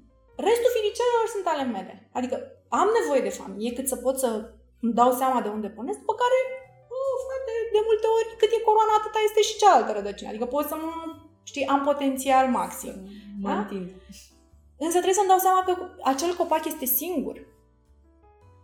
Restul 0.47 0.71
filicelor 0.77 1.25
sunt 1.33 1.45
ale 1.53 1.65
mele. 1.75 1.93
Adică 2.17 2.35
am 2.79 2.87
nevoie 2.99 3.21
de 3.27 3.37
familie 3.41 3.77
cât 3.77 3.87
să 3.91 3.95
pot 4.05 4.15
să 4.23 4.29
îmi 4.83 4.97
dau 4.99 5.11
seama 5.21 5.39
de 5.41 5.49
unde 5.55 5.69
pornesc, 5.75 5.99
după 6.03 6.15
care, 6.23 6.37
oh, 6.95 7.15
frate, 7.25 7.53
de 7.75 7.81
multe 7.89 8.07
ori 8.17 8.29
cât 8.41 8.51
e 8.53 8.67
coroana, 8.67 8.93
atâta 8.97 9.19
este 9.27 9.41
și 9.47 9.57
cealaltă 9.61 9.91
rădăcină. 9.91 10.29
Adică 10.29 10.47
pot 10.55 10.65
să 10.71 10.75
mă, 10.83 10.93
știi, 11.43 11.65
am 11.73 11.81
potențial 11.89 12.45
maxim. 12.59 12.95
Mă 13.43 13.49
da? 13.49 13.57
întind. 13.59 13.87
Însă 14.85 14.97
trebuie 15.01 15.19
să-mi 15.19 15.31
dau 15.33 15.41
seama 15.45 15.61
că 15.67 15.73
acel 16.11 16.31
copac 16.35 16.63
este 16.65 16.85
singur. 16.85 17.35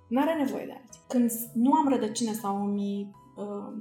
Nu 0.08 0.22
are 0.22 0.34
nevoie 0.34 0.66
de 0.66 0.76
alții. 0.80 1.02
Când 1.08 1.32
nu 1.54 1.72
am 1.74 1.88
rădăcină 1.90 2.34
sau 2.34 2.56
mi, 2.58 3.16
um, 3.36 3.74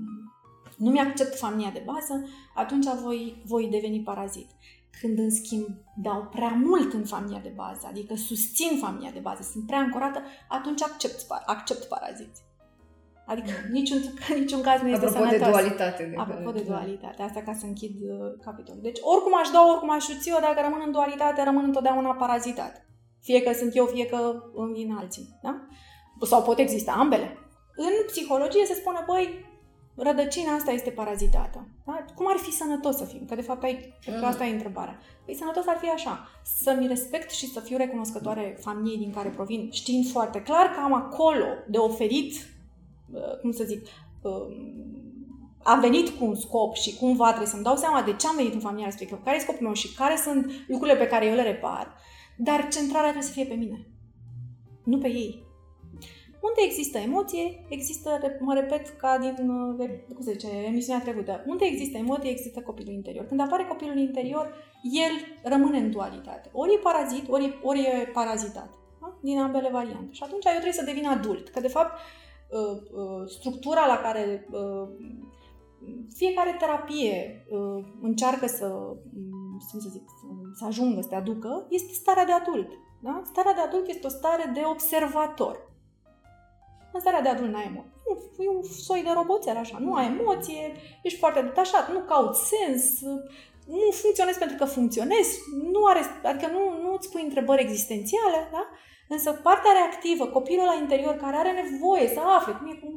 nu 0.77 0.91
mi-accept 0.91 1.39
familia 1.39 1.71
de 1.71 1.83
bază, 1.85 2.29
atunci 2.55 2.87
voi, 3.03 3.43
voi 3.47 3.69
deveni 3.69 4.03
parazit. 4.03 4.49
Când, 5.01 5.19
în 5.19 5.31
schimb, 5.31 5.67
dau 6.03 6.29
prea 6.35 6.61
mult 6.65 6.93
în 6.93 7.05
familia 7.05 7.41
de 7.43 7.53
bază, 7.55 7.87
adică 7.89 8.15
susțin 8.15 8.79
familia 8.79 9.11
de 9.11 9.19
bază, 9.19 9.43
sunt 9.53 9.67
prea 9.67 9.79
ancorată, 9.79 10.23
atunci 10.49 10.83
accept, 10.83 11.27
accept 11.47 11.85
paraziți. 11.85 12.45
Adică 13.27 13.51
mm. 13.51 13.73
niciun, 13.73 13.99
niciun 14.41 14.61
caz 14.61 14.81
nu 14.81 14.89
este 14.89 15.07
Apropo 15.07 15.25
sănătos. 15.25 15.47
de 15.47 15.51
dualitate. 15.51 16.03
De 16.05 16.17
Apropo 16.17 16.51
de 16.51 16.61
dualitate. 16.61 17.23
Asta 17.23 17.41
ca 17.43 17.53
să 17.61 17.67
închid 17.67 17.95
uh, 18.03 18.45
capitolul. 18.45 18.83
Deci 18.83 18.99
oricum 19.01 19.33
aș 19.41 19.49
da, 19.49 19.61
oricum 19.73 19.91
aș 19.91 20.05
șuți 20.05 20.29
eu, 20.29 20.39
dacă 20.41 20.61
rămân 20.63 20.83
în 20.87 20.93
dualitate, 20.93 21.43
rămân 21.43 21.65
întotdeauna 21.65 22.15
parazitat. 22.15 22.87
Fie 23.21 23.43
că 23.43 23.53
sunt 23.53 23.77
eu, 23.77 23.87
fie 23.87 24.07
că 24.07 24.43
îmi 24.55 24.73
vin 24.73 24.93
alții. 24.93 25.39
Da? 25.43 25.67
Sau 26.27 26.43
pot 26.43 26.59
exista 26.59 26.93
ambele. 26.93 27.39
În 27.77 27.93
psihologie 28.07 28.65
se 28.65 28.75
spune, 28.75 29.03
băi, 29.07 29.45
rădăcina 29.97 30.53
asta 30.53 30.71
este 30.71 30.91
parazitată. 30.91 31.69
Da? 31.87 32.05
Cum 32.15 32.27
ar 32.29 32.37
fi 32.37 32.53
sănătos 32.53 32.97
să 32.97 33.05
fim? 33.05 33.25
Că 33.29 33.35
de 33.35 33.41
fapt 33.41 33.63
ai, 33.63 33.95
mm. 34.07 34.19
că 34.19 34.25
asta 34.25 34.45
e 34.45 34.53
întrebarea. 34.53 34.99
Păi 35.25 35.35
sănătos 35.35 35.67
ar 35.67 35.77
fi 35.81 35.89
așa, 35.89 36.29
să-mi 36.43 36.87
respect 36.87 37.31
și 37.31 37.47
să 37.47 37.61
fiu 37.61 37.77
recunoscătoare 37.77 38.59
familiei 38.61 38.99
din 38.99 39.13
care 39.13 39.29
provin, 39.29 39.71
știind 39.73 40.11
foarte 40.11 40.43
clar 40.43 40.67
că 40.67 40.81
am 40.81 40.93
acolo 40.93 41.45
de 41.69 41.79
oferit, 41.79 42.33
uh, 43.13 43.41
cum 43.41 43.51
să 43.51 43.65
zic, 43.65 43.87
um, 44.23 44.97
am 45.63 45.81
venit 45.81 46.09
cu 46.09 46.25
un 46.25 46.35
scop 46.35 46.75
și 46.75 46.97
cumva 46.97 47.27
trebuie 47.27 47.49
să-mi 47.49 47.63
dau 47.63 47.77
seama 47.77 48.03
de 48.03 48.13
ce 48.13 48.27
am 48.27 48.37
venit 48.37 48.53
în 48.53 48.61
familia 48.61 48.85
respectivă, 48.85 49.21
care 49.25 49.37
e 49.37 49.41
scopul 49.41 49.63
meu 49.63 49.73
și 49.73 49.95
care 49.95 50.17
sunt 50.17 50.51
lucrurile 50.69 50.99
pe 50.99 51.07
care 51.07 51.27
eu 51.27 51.35
le 51.35 51.43
repar, 51.43 51.95
dar 52.37 52.69
centrarea 52.73 53.11
trebuie 53.11 53.23
să 53.23 53.33
fie 53.33 53.45
pe 53.45 53.55
mine, 53.55 53.87
nu 54.85 54.99
pe 54.99 55.09
ei. 55.09 55.46
Unde 56.49 56.61
există 56.65 56.99
emoție, 56.99 57.65
există, 57.69 58.21
mă 58.41 58.55
repet, 58.55 58.89
ca 58.89 59.19
din, 59.19 59.49
uh, 59.49 59.89
cum 60.15 60.25
se 60.25 60.33
zice, 60.33 60.49
emisiunea 60.67 61.03
trecută, 61.03 61.45
unde 61.47 61.65
există 61.65 61.99
emoție, 61.99 62.31
există 62.31 62.61
copilul 62.61 62.95
interior. 62.95 63.25
Când 63.27 63.41
apare 63.41 63.65
copilul 63.65 63.97
interior, 63.97 64.55
el 64.83 65.15
rămâne 65.43 65.79
în 65.79 65.91
dualitate. 65.91 66.51
Ori 66.53 66.75
e 66.75 66.79
parazit, 66.83 67.29
ori 67.29 67.45
e, 67.45 67.55
ori 67.63 67.81
e 67.81 68.11
parazitat. 68.13 68.71
Da? 69.01 69.19
Din 69.21 69.39
ambele 69.39 69.69
variante. 69.73 70.13
Și 70.13 70.23
atunci 70.23 70.45
eu 70.45 70.51
trebuie 70.51 70.73
să 70.73 70.85
devin 70.85 71.07
adult. 71.07 71.49
Că, 71.49 71.61
de 71.61 71.69
fapt, 71.69 71.93
uh, 71.93 72.77
uh, 72.93 73.29
structura 73.29 73.87
la 73.87 73.97
care 73.97 74.49
fiecare 76.15 76.57
terapie 76.59 77.47
încearcă 78.03 78.47
să, 78.47 78.67
cum 79.71 79.79
să 79.79 79.89
zic, 79.89 80.03
să 80.55 80.65
ajungă, 80.65 81.01
să 81.01 81.09
te 81.09 81.15
aducă, 81.15 81.67
este 81.71 81.93
starea 81.93 82.25
de 82.25 82.33
adult. 82.33 82.69
Da? 83.01 83.23
Starea 83.25 83.55
de 83.55 83.61
adult 83.61 83.89
este 83.89 84.07
o 84.07 84.11
stare 84.11 84.51
de 84.55 84.63
observator. 84.65 85.66
În 86.93 87.01
starea 87.01 87.21
de 87.21 87.29
adult 87.29 87.51
n-ai 87.53 87.67
emoție. 87.67 87.95
Nu, 88.07 88.45
e 88.45 88.49
un 88.49 88.63
soi 88.63 89.03
de 89.03 89.11
roboțel 89.15 89.57
așa, 89.57 89.79
nu 89.79 89.95
ai 89.95 90.07
emoție, 90.07 90.73
ești 91.03 91.19
foarte 91.19 91.41
detașat, 91.43 91.93
nu 91.93 91.99
cauți 91.99 92.53
sens, 92.53 93.01
nu 93.67 93.91
funcționezi 93.91 94.39
pentru 94.39 94.57
că 94.57 94.65
funcționezi, 94.65 95.39
nu 95.73 95.85
are, 95.85 96.01
adică 96.23 96.51
nu, 96.51 96.83
nu 96.83 96.93
îți 96.97 97.11
pui 97.11 97.23
întrebări 97.23 97.63
existențiale, 97.63 98.49
da? 98.53 98.69
Însă 99.09 99.33
partea 99.33 99.73
reactivă, 99.73 100.27
copilul 100.27 100.65
la 100.65 100.75
interior 100.81 101.15
care 101.15 101.37
are 101.37 101.53
nevoie 101.63 102.09
să 102.09 102.21
afle 102.21 102.53
cum 102.53 102.67
e 102.67 102.75
cu, 102.75 102.89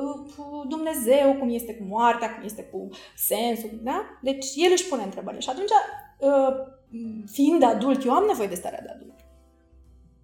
uh, 0.00 0.32
cu 0.36 0.64
Dumnezeu, 0.68 1.34
cum 1.38 1.48
este 1.50 1.74
cu 1.74 1.84
moartea, 1.84 2.34
cum 2.34 2.44
este 2.44 2.62
cu 2.62 2.88
sensul, 3.16 3.70
da? 3.82 4.04
Deci 4.22 4.46
el 4.54 4.70
își 4.72 4.88
pune 4.88 5.02
întrebările 5.02 5.40
și 5.40 5.48
atunci, 5.50 5.70
uh, 6.18 6.54
fiind 7.30 7.62
adult, 7.62 8.04
eu 8.04 8.12
am 8.12 8.24
nevoie 8.26 8.48
de 8.48 8.54
starea 8.54 8.82
de 8.82 8.88
adult. 8.94 9.18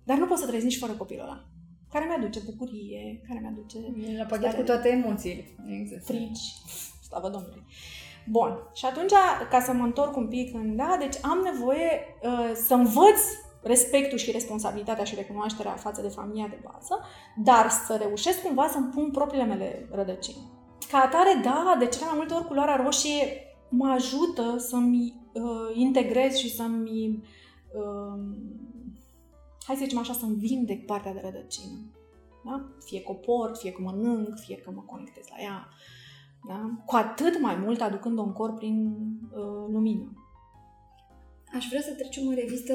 Dar 0.05 0.19
nu 0.19 0.26
pot 0.26 0.38
să 0.38 0.45
trăiesc 0.47 0.67
nici 0.67 0.79
fără 0.79 0.93
copilul 0.93 1.25
ăla 1.25 1.45
care 1.92 2.04
mi-aduce 2.04 2.40
bucurie, 2.44 3.20
care 3.28 3.40
mi-aduce... 3.42 3.78
La 4.18 4.25
pachet 4.25 4.54
cu 4.54 4.62
toate 4.62 4.88
emoțiile. 4.88 5.44
Exact. 5.80 6.04
Frici, 6.04 6.54
slavă 7.09 7.28
Domnului. 7.28 7.64
Bun. 8.26 8.70
Și 8.75 8.85
atunci, 8.85 9.12
ca 9.50 9.61
să 9.61 9.73
mă 9.73 9.85
întorc 9.85 10.16
un 10.16 10.28
pic 10.28 10.54
în 10.54 10.76
da, 10.76 10.97
deci 10.99 11.16
am 11.23 11.38
nevoie 11.52 11.90
uh, 12.23 12.52
să 12.66 12.75
învăț 12.75 13.20
respectul 13.62 14.18
și 14.18 14.30
responsabilitatea 14.30 15.04
și 15.04 15.14
recunoașterea 15.14 15.73
față 15.73 16.02
de 16.02 16.09
familia 16.09 16.47
de 16.49 16.61
bază, 16.64 17.00
dar 17.37 17.70
să 17.70 17.97
reușesc 17.97 18.42
cumva 18.42 18.68
să-mi 18.68 18.90
pun 18.94 19.11
propriile 19.11 19.47
mele 19.47 19.88
rădăcini. 19.92 20.50
Ca 20.90 20.99
atare, 20.99 21.40
da, 21.44 21.76
de 21.78 21.87
cele 21.87 22.04
mai 22.04 22.14
multe 22.16 22.35
ori 22.35 22.47
culoarea 22.47 22.76
roșie 22.76 23.26
mă 23.68 23.88
ajută 23.88 24.59
să-mi 24.59 25.14
uh, 25.32 25.42
integrez 25.75 26.35
și 26.35 26.54
să-mi 26.54 27.23
uh, 27.73 28.20
hai 29.71 29.79
să 29.79 29.85
zicem 29.85 30.00
așa, 30.00 30.12
să-mi 30.12 30.37
vindec 30.37 30.85
partea 30.85 31.12
de 31.12 31.21
rădăcină. 31.25 31.79
Da? 32.45 32.69
Fie 32.85 33.00
că 33.03 33.11
o 33.11 33.15
port, 33.15 33.59
fie 33.59 33.73
că 33.73 33.83
mănânc, 33.83 34.39
fie 34.39 34.57
că 34.57 34.71
mă 34.71 34.83
conectez 34.87 35.25
la 35.29 35.43
ea. 35.43 35.69
Da? 36.49 36.71
Cu 36.87 36.97
atât 36.97 37.41
mai 37.41 37.57
mult 37.57 37.81
aducând-o 37.81 38.23
în 38.23 38.33
corp 38.33 38.57
prin 38.57 38.97
uh, 39.31 39.67
lumină. 39.73 40.12
Aș 41.55 41.67
vrea 41.69 41.81
să 41.81 41.93
trecem 41.93 42.29
în 42.29 42.35
revistă 42.35 42.75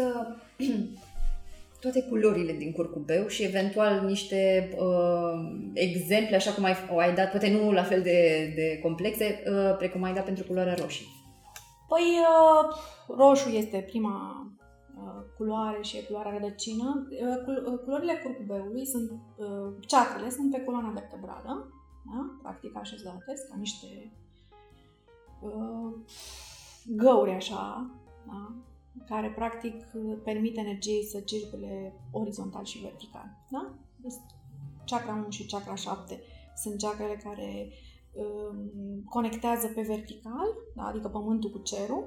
toate 1.82 2.04
culorile 2.04 2.54
din 2.54 2.72
curcubeu 2.72 3.28
și 3.28 3.44
eventual 3.44 4.06
niște 4.06 4.70
uh, 4.78 5.70
exemple, 5.74 6.36
așa 6.36 6.52
cum 6.52 6.64
ai, 6.64 6.76
o 6.92 6.98
ai 6.98 7.14
dat, 7.14 7.30
poate 7.30 7.52
nu 7.52 7.72
la 7.72 7.84
fel 7.84 8.02
de, 8.02 8.52
de 8.56 8.80
complexe, 8.82 9.44
uh, 9.48 9.78
precum 9.78 10.04
ai 10.04 10.14
dat 10.14 10.26
pentru 10.26 10.44
culoarea 10.44 10.74
roșie. 10.74 11.06
Păi, 11.88 12.04
uh, 12.20 12.78
roșu 13.18 13.50
este 13.50 13.78
prima 13.78 14.45
culoare 15.38 15.82
și 15.82 15.98
e 15.98 16.02
culoarea 16.02 16.32
rădăcină. 16.32 17.08
Uh, 17.10 17.72
uh, 17.72 17.80
culorile 17.84 18.22
curcubeului 18.24 18.86
sunt, 18.86 19.12
uh, 19.12 19.74
ceacrele 19.88 20.30
sunt 20.30 20.52
pe 20.52 20.64
coloana 20.64 20.90
vertebrală, 20.90 21.72
da? 22.06 22.40
practic 22.42 22.78
așezate, 22.78 23.34
ca 23.50 23.56
niște 23.58 24.12
găuri 26.88 27.32
așa, 27.32 27.92
da? 28.28 28.54
care 29.08 29.32
practic 29.36 29.84
permit 30.24 30.58
energiei 30.58 31.04
să 31.04 31.20
circule 31.20 31.94
orizontal 32.12 32.64
și 32.64 32.82
vertical. 32.82 33.26
Da? 33.50 33.74
Deci, 33.96 34.14
chakra 34.86 35.14
1 35.14 35.30
și 35.30 35.46
chakra 35.46 35.76
7 35.76 36.22
sunt 36.56 36.82
chakrele 36.82 37.22
care 37.24 37.70
um, 38.14 39.04
conectează 39.10 39.68
pe 39.68 39.82
vertical, 39.82 40.48
da? 40.76 40.84
adică 40.84 41.08
pământul 41.08 41.50
cu 41.50 41.58
cerul, 41.58 42.04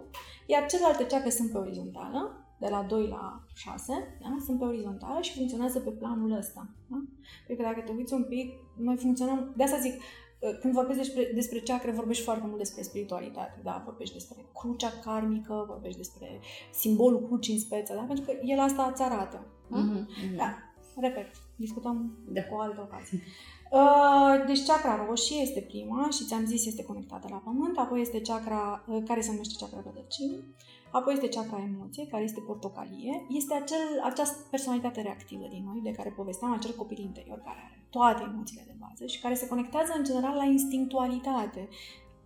iar 0.47 0.67
celelalte 0.67 1.07
chakre 1.07 1.31
sunt 1.31 1.53
pe 1.53 1.59
orizontală, 1.59 2.48
de 2.59 2.69
la 2.69 2.83
2 2.83 3.07
la 3.07 3.43
6, 3.55 3.93
da? 4.21 4.37
sunt 4.45 4.59
pe 4.59 4.65
orizontală 4.65 5.21
și 5.21 5.37
funcționează 5.37 5.81
pe 5.81 5.91
planul 5.91 6.33
ăsta. 6.33 6.69
Da? 6.87 7.03
Pentru 7.47 7.65
că 7.65 7.71
dacă 7.73 7.81
te 7.81 7.93
uiți 7.93 8.13
un 8.13 8.25
pic, 8.25 8.53
noi 8.77 8.97
funcționăm, 8.97 9.53
de 9.57 9.63
asta 9.63 9.79
zic, 9.79 9.93
uh, 9.95 10.59
când 10.61 10.73
vorbești 10.73 11.03
despre, 11.03 11.31
despre 11.35 11.61
ceacre, 11.61 11.91
vorbești 11.91 12.25
foarte 12.25 12.45
mult 12.47 12.59
despre 12.59 12.83
spiritualitate, 12.83 13.61
da? 13.63 13.83
vorbești 13.85 14.15
despre 14.15 14.47
crucea 14.55 14.93
karmică, 15.05 15.65
vorbești 15.69 15.99
despre 15.99 16.41
simbolul 16.73 17.27
crucii 17.27 17.55
în 17.55 17.61
speță, 17.61 17.95
da? 17.95 18.01
pentru 18.01 18.25
că 18.25 18.33
el 18.43 18.59
asta 18.59 18.89
îți 18.93 19.03
arată. 19.03 19.47
Da? 19.71 19.79
Mm-hmm. 19.79 20.37
da. 20.37 20.57
Repet, 21.01 21.27
discutăm 21.57 22.19
da. 22.29 22.45
cu 22.45 22.55
o 22.55 22.61
altă 22.61 22.81
ocazie. 22.81 23.23
Uh, 23.71 24.47
deci 24.47 24.67
chakra 24.67 25.05
roșie 25.07 25.41
este 25.41 25.61
prima 25.61 26.09
și 26.11 26.25
ți-am 26.25 26.45
zis 26.47 26.67
este 26.67 26.85
conectată 26.85 27.27
la 27.31 27.37
pământ, 27.37 27.79
apoi 27.79 28.01
este 28.01 28.21
chakra 28.21 28.85
uh, 28.87 29.03
care 29.07 29.21
se 29.21 29.31
numește 29.31 29.55
chakra 29.59 29.83
rădăcinii 29.85 30.45
Apoi 30.91 31.13
este 31.13 31.29
chakra 31.29 31.63
emoție, 31.63 32.07
care 32.07 32.23
este 32.23 32.41
portocalie. 32.41 33.27
Este 33.29 33.55
acel, 33.55 33.87
această 34.05 34.37
personalitate 34.51 35.01
reactivă 35.01 35.47
din 35.51 35.65
noi, 35.65 35.81
de 35.83 35.91
care 35.91 36.11
povesteam, 36.17 36.53
acel 36.53 36.75
copil 36.77 36.99
interior 36.99 37.39
care 37.39 37.59
are 37.67 37.87
toate 37.91 38.23
emoțiile 38.33 38.65
de 38.67 38.75
bază 38.79 39.07
și 39.07 39.21
care 39.21 39.35
se 39.35 39.49
conectează 39.49 39.93
în 39.97 40.05
general 40.05 40.35
la 40.35 40.45
instinctualitate. 40.45 41.69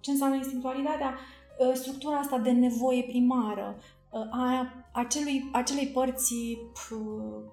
Ce 0.01 0.11
înseamnă 0.11 0.37
instinctualitatea? 0.37 1.19
Ă, 1.61 1.75
structura 1.75 2.17
asta 2.17 2.39
de 2.39 2.51
nevoie 2.51 3.03
primară, 3.03 3.77
ă, 4.13 4.29
a 4.31 4.73
acelui, 4.93 5.51
acelei 5.53 5.87
părți 5.87 6.35
p, 6.73 6.79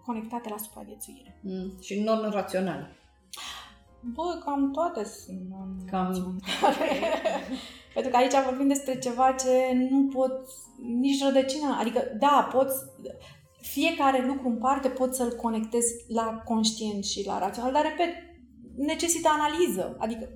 conectate 0.05 0.49
la 0.49 0.57
supraviețuire. 0.57 1.39
Mm, 1.41 1.73
și 1.81 1.99
non-rațional. 1.99 2.97
Bă, 4.01 4.41
cam 4.45 4.71
toate 4.71 5.03
sunt 5.03 5.89
Cam... 5.89 6.13
Pentru 7.99 8.17
că 8.17 8.23
aici 8.23 8.45
vorbim 8.49 8.67
despre 8.67 8.99
ceva 8.99 9.31
ce 9.31 9.87
nu 9.89 10.07
pot 10.07 10.31
nici 10.99 11.23
rădăcină. 11.23 11.77
Adică, 11.79 12.01
da, 12.19 12.49
poți, 12.53 12.75
fiecare 13.61 14.25
lucru 14.25 14.47
în 14.47 14.57
parte 14.57 14.89
pot 14.89 15.15
să-l 15.15 15.31
conectez 15.31 15.85
la 16.07 16.41
conștient 16.45 17.03
și 17.03 17.25
la 17.25 17.39
rațional, 17.39 17.71
dar, 17.71 17.83
repet, 17.83 18.13
necesită 18.75 19.29
analiză. 19.31 19.95
Adică 19.97 20.29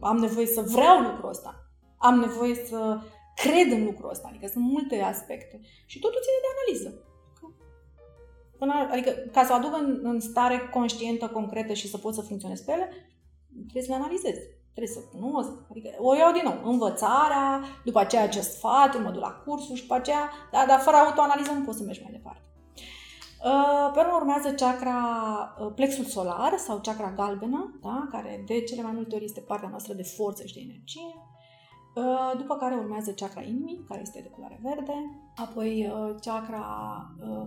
am 0.00 0.16
nevoie 0.16 0.46
să 0.46 0.60
vreau 0.60 1.00
lucrul 1.00 1.28
ăsta. 1.28 1.54
Am 1.98 2.18
nevoie 2.18 2.54
să 2.54 3.00
cred 3.34 3.70
în 3.78 3.84
lucrul 3.84 4.10
ăsta. 4.10 4.28
Adică 4.28 4.46
sunt 4.46 4.64
multe 4.64 5.00
aspecte. 5.00 5.60
Și 5.86 5.98
totul 5.98 6.20
ține 6.20 6.40
de 6.40 6.52
analiză. 6.54 6.90
Până, 8.58 8.72
adică, 8.90 9.10
ca 9.10 9.44
să 9.44 9.52
o 9.52 9.56
aduc 9.56 9.76
în, 9.76 10.00
în 10.02 10.20
stare 10.20 10.68
conștientă, 10.72 11.26
concretă 11.26 11.72
și 11.72 11.88
să 11.88 11.98
pot 11.98 12.14
să 12.14 12.20
funcționez 12.20 12.60
pe 12.60 12.72
ele, 12.72 12.88
trebuie 13.52 13.82
să 13.82 13.88
le 13.88 13.94
analizez. 14.02 14.36
Trebuie 14.74 14.94
să 14.96 15.00
cunosc. 15.12 15.50
Adică 15.70 15.88
o 15.98 16.14
iau 16.14 16.32
din 16.32 16.42
nou. 16.44 16.70
Învățarea, 16.72 17.60
după 17.84 17.98
aceea 17.98 18.28
ce 18.28 18.40
sfat, 18.40 19.02
mă 19.02 19.10
duc 19.10 19.22
la 19.22 19.42
cursuri 19.44 19.78
și 19.78 19.82
după 19.82 19.94
aceea, 19.94 20.30
dar, 20.52 20.66
dar 20.66 20.80
fără 20.80 20.96
autoanaliză 20.96 21.52
nu 21.52 21.64
poți 21.64 21.78
să 21.78 21.84
mergi 21.84 22.02
mai 22.02 22.12
departe. 22.12 22.42
Uh, 23.44 23.90
pe 23.94 24.00
urmă 24.00 24.14
urmează 24.16 24.52
chakra, 24.52 24.98
uh, 25.60 25.72
plexul 25.74 26.04
solar 26.04 26.54
sau 26.56 26.80
chakra 26.82 27.12
galbenă, 27.16 27.78
da? 27.80 28.08
care 28.10 28.42
de 28.46 28.60
cele 28.60 28.82
mai 28.82 28.92
multe 28.94 29.14
ori 29.14 29.24
este 29.24 29.40
partea 29.40 29.68
noastră 29.68 29.94
de 29.94 30.02
forță 30.02 30.46
și 30.46 30.54
de 30.54 30.60
energie. 30.60 31.14
Uh, 31.94 32.38
după 32.38 32.56
care 32.56 32.74
urmează 32.74 33.10
chakra 33.12 33.42
inimii, 33.42 33.84
care 33.88 34.00
este 34.00 34.20
de 34.22 34.28
culoare 34.28 34.60
verde, 34.62 34.94
apoi 35.36 35.92
chakra 36.20 36.66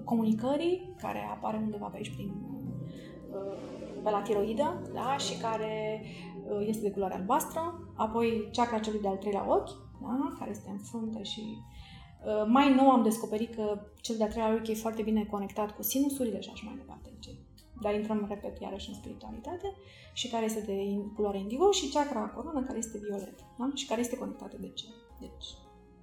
comunicării, 0.03 0.96
care 1.01 1.27
apare 1.32 1.58
undeva 1.58 1.88
pe 1.88 1.98
aici 1.98 2.15
prin 2.15 2.34
pe 4.03 4.10
la 4.10 4.22
tiroidă, 4.22 4.82
da? 4.94 5.17
și 5.17 5.38
care 5.38 6.01
este 6.60 6.82
de 6.82 6.92
culoare 6.92 7.14
albastră, 7.14 7.92
apoi 7.96 8.50
chakra 8.52 8.80
celui 8.80 9.00
de-al 9.00 9.18
treilea 9.18 9.52
ochi, 9.52 9.70
da? 10.02 10.36
care 10.40 10.50
este 10.50 10.70
în 10.70 10.78
frunte 10.78 11.24
și 11.24 11.58
Uh, 12.25 12.46
mai 12.48 12.74
nou 12.74 12.90
am 12.90 13.04
descoperit 13.04 13.56
că 13.56 13.82
cel 14.02 14.16
de-al 14.18 14.30
treilea 14.30 14.54
ochi 14.54 14.68
e 14.68 14.74
foarte 14.74 15.02
bine 15.02 15.25
conectat 15.25 15.75
cu 15.75 15.84
sinusurile 15.84 16.42
și 16.42 16.50
așa 16.54 16.64
mai 16.66 16.75
departe. 16.78 17.10
Dar 17.82 17.94
intrăm, 17.94 18.25
repet, 18.30 18.60
iarăși 18.60 18.90
în 18.90 18.96
spiritualitate 18.96 19.74
și 20.14 20.30
care 20.30 20.46
este 20.46 20.60
de 20.60 20.75
culoare 21.16 21.38
indigo 21.40 21.72
și 21.72 21.90
chakra 21.90 22.20
coronă 22.20 22.64
care 22.64 22.78
este 22.78 22.98
violet 22.98 23.40
da? 23.58 23.72
și 23.74 23.88
care 23.88 24.00
este 24.00 24.18
conectată 24.18 24.58
de 24.60 24.70
ce? 24.70 24.86
Deci, 25.20 25.46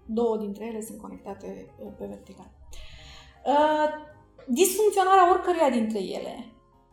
două 0.06 0.36
dintre 0.36 0.64
ele 0.64 0.80
sunt 0.80 1.00
conectate 1.00 1.74
uh, 1.78 1.92
pe 1.98 2.06
vertical. 2.06 2.50
Uh, 3.46 3.88
disfuncționarea 4.48 5.30
oricăruia 5.30 5.70
dintre 5.70 5.98
ele. 5.98 6.46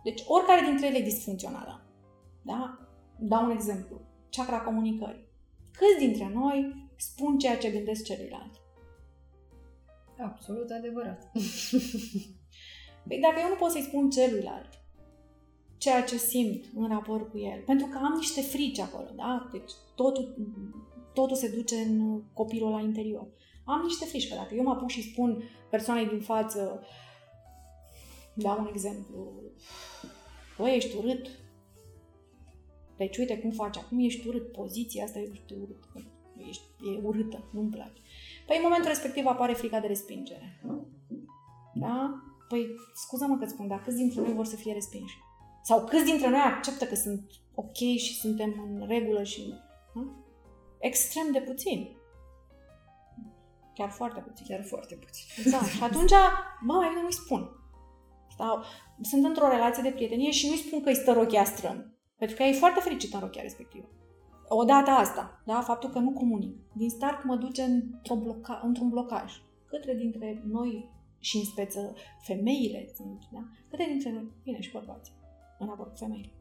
Deci, 0.04 0.24
oricare 0.28 0.62
dintre 0.66 0.88
ele 0.88 0.98
e 0.98 1.02
disfuncțională. 1.02 1.86
Da? 2.42 2.80
Dau 3.20 3.46
un 3.46 3.52
exemplu. 3.52 4.02
Chakra 4.30 4.62
comunicării. 4.62 5.28
Câți 5.72 6.06
dintre 6.06 6.32
noi 6.34 6.90
spun 6.98 7.38
ceea 7.38 7.58
ce 7.58 7.72
gândesc 7.72 8.04
celuilalt? 8.04 8.52
Absolut 10.18 10.70
adevărat. 10.70 11.32
Păi 13.08 13.20
dacă 13.20 13.40
eu 13.40 13.50
nu 13.50 13.56
pot 13.56 13.72
să-i 13.72 13.82
spun 13.82 14.10
celuilalt 14.10 14.80
ceea 15.80 16.04
ce 16.04 16.18
simt 16.18 16.66
în 16.76 16.88
raport 16.88 17.30
cu 17.30 17.38
el, 17.38 17.62
pentru 17.66 17.86
că 17.88 17.98
am 17.98 18.14
niște 18.18 18.42
frici 18.42 18.80
acolo, 18.80 19.08
da? 19.16 19.50
Deci 19.52 19.72
totul, 19.96 20.36
totul 21.14 21.36
se 21.36 21.56
duce 21.56 21.76
în 21.76 22.22
copilul 22.34 22.72
la 22.72 22.80
interior. 22.80 23.28
Am 23.66 23.82
niște 23.82 24.06
frici, 24.06 24.30
că 24.30 24.36
dacă 24.36 24.56
eu 24.56 24.64
mă 24.64 24.72
apuc 24.72 24.90
și 24.90 25.12
spun 25.12 25.44
persoanei 25.70 26.08
din 26.08 26.20
față, 26.20 26.84
dau 28.34 28.60
un 28.60 28.68
exemplu, 28.72 29.34
bă, 30.58 30.70
ești 30.70 30.98
urât, 30.98 31.28
deci 33.00 33.18
uite 33.18 33.38
cum 33.38 33.52
faci 33.52 33.78
acum, 33.78 34.00
ești 34.00 34.28
urât, 34.28 34.52
poziția 34.52 35.04
asta 35.04 35.20
e 35.20 35.32
urât, 35.62 35.84
ești, 36.48 36.64
e 36.96 37.00
urâtă, 37.04 37.50
nu-mi 37.54 37.70
place. 37.70 38.02
Păi 38.46 38.56
în 38.56 38.64
momentul 38.64 38.88
respectiv 38.88 39.26
apare 39.26 39.54
frica 39.54 39.80
de 39.80 39.88
respingere. 39.88 40.62
Da? 41.74 42.24
Păi, 42.48 42.68
scuză-mă 42.96 43.38
că 43.38 43.46
spun, 43.46 43.68
dar 43.68 43.82
câți 43.84 43.96
dintre 43.96 44.22
noi 44.22 44.34
vor 44.34 44.46
să 44.46 44.56
fie 44.56 44.74
respinși? 44.74 45.18
Sau 45.64 45.86
câți 45.86 46.04
dintre 46.04 46.30
noi 46.30 46.40
acceptă 46.40 46.86
că 46.86 46.96
sunt 46.96 47.32
ok 47.54 47.76
și 47.76 48.20
suntem 48.20 48.78
în 48.80 48.88
regulă 48.88 49.24
și... 49.24 49.54
Da? 49.96 50.02
Extrem 50.80 51.32
de 51.32 51.40
puțin. 51.40 51.98
Chiar 53.74 53.90
foarte 53.90 54.20
puțin. 54.20 54.46
Chiar 54.48 54.66
foarte 54.66 54.96
puțin. 54.96 55.26
Exact. 55.38 55.66
Și 55.66 55.84
atunci, 55.84 56.12
bă, 56.66 56.74
mai 56.74 56.90
bine 56.90 57.02
nu-i 57.02 57.14
spun. 57.14 57.50
Sau 58.38 58.64
sunt 59.02 59.26
într-o 59.26 59.50
relație 59.50 59.84
de 59.84 59.92
prietenie 59.92 60.32
și 60.32 60.48
nu-i 60.48 60.58
spun 60.58 60.82
că 60.82 60.90
îi 60.90 60.96
stă 60.96 61.12
rochia 61.12 61.44
strâm. 61.44 61.99
Pentru 62.20 62.36
că 62.36 62.44
e 62.44 62.52
foarte 62.52 62.80
fericită 62.80 63.16
în 63.16 63.22
rochia 63.22 63.42
respectivă 63.42 63.88
odată 64.50 64.90
asta, 64.90 65.42
da? 65.46 65.62
faptul 65.62 65.90
că 65.90 66.00
nu 66.00 66.12
comunic, 66.12 66.56
din 66.74 66.90
start 66.90 67.24
mă 67.24 67.36
duce 67.36 67.62
într-un, 67.62 68.24
bloca- 68.24 68.62
într-un 68.64 68.90
blocaj. 68.90 69.34
Câte 69.66 69.96
dintre 69.96 70.44
noi 70.52 70.90
și 71.20 71.38
în 71.38 71.44
speță 71.44 71.94
femeile 72.22 72.90
sunt, 72.96 73.24
da? 73.32 73.44
Câte 73.70 73.86
dintre 73.88 74.12
noi, 74.12 74.32
bine 74.44 74.60
și 74.60 74.72
bărbații, 74.72 75.14
în 75.60 75.68
raport 75.68 75.90
cu 75.90 75.96
femeile. 75.96 76.32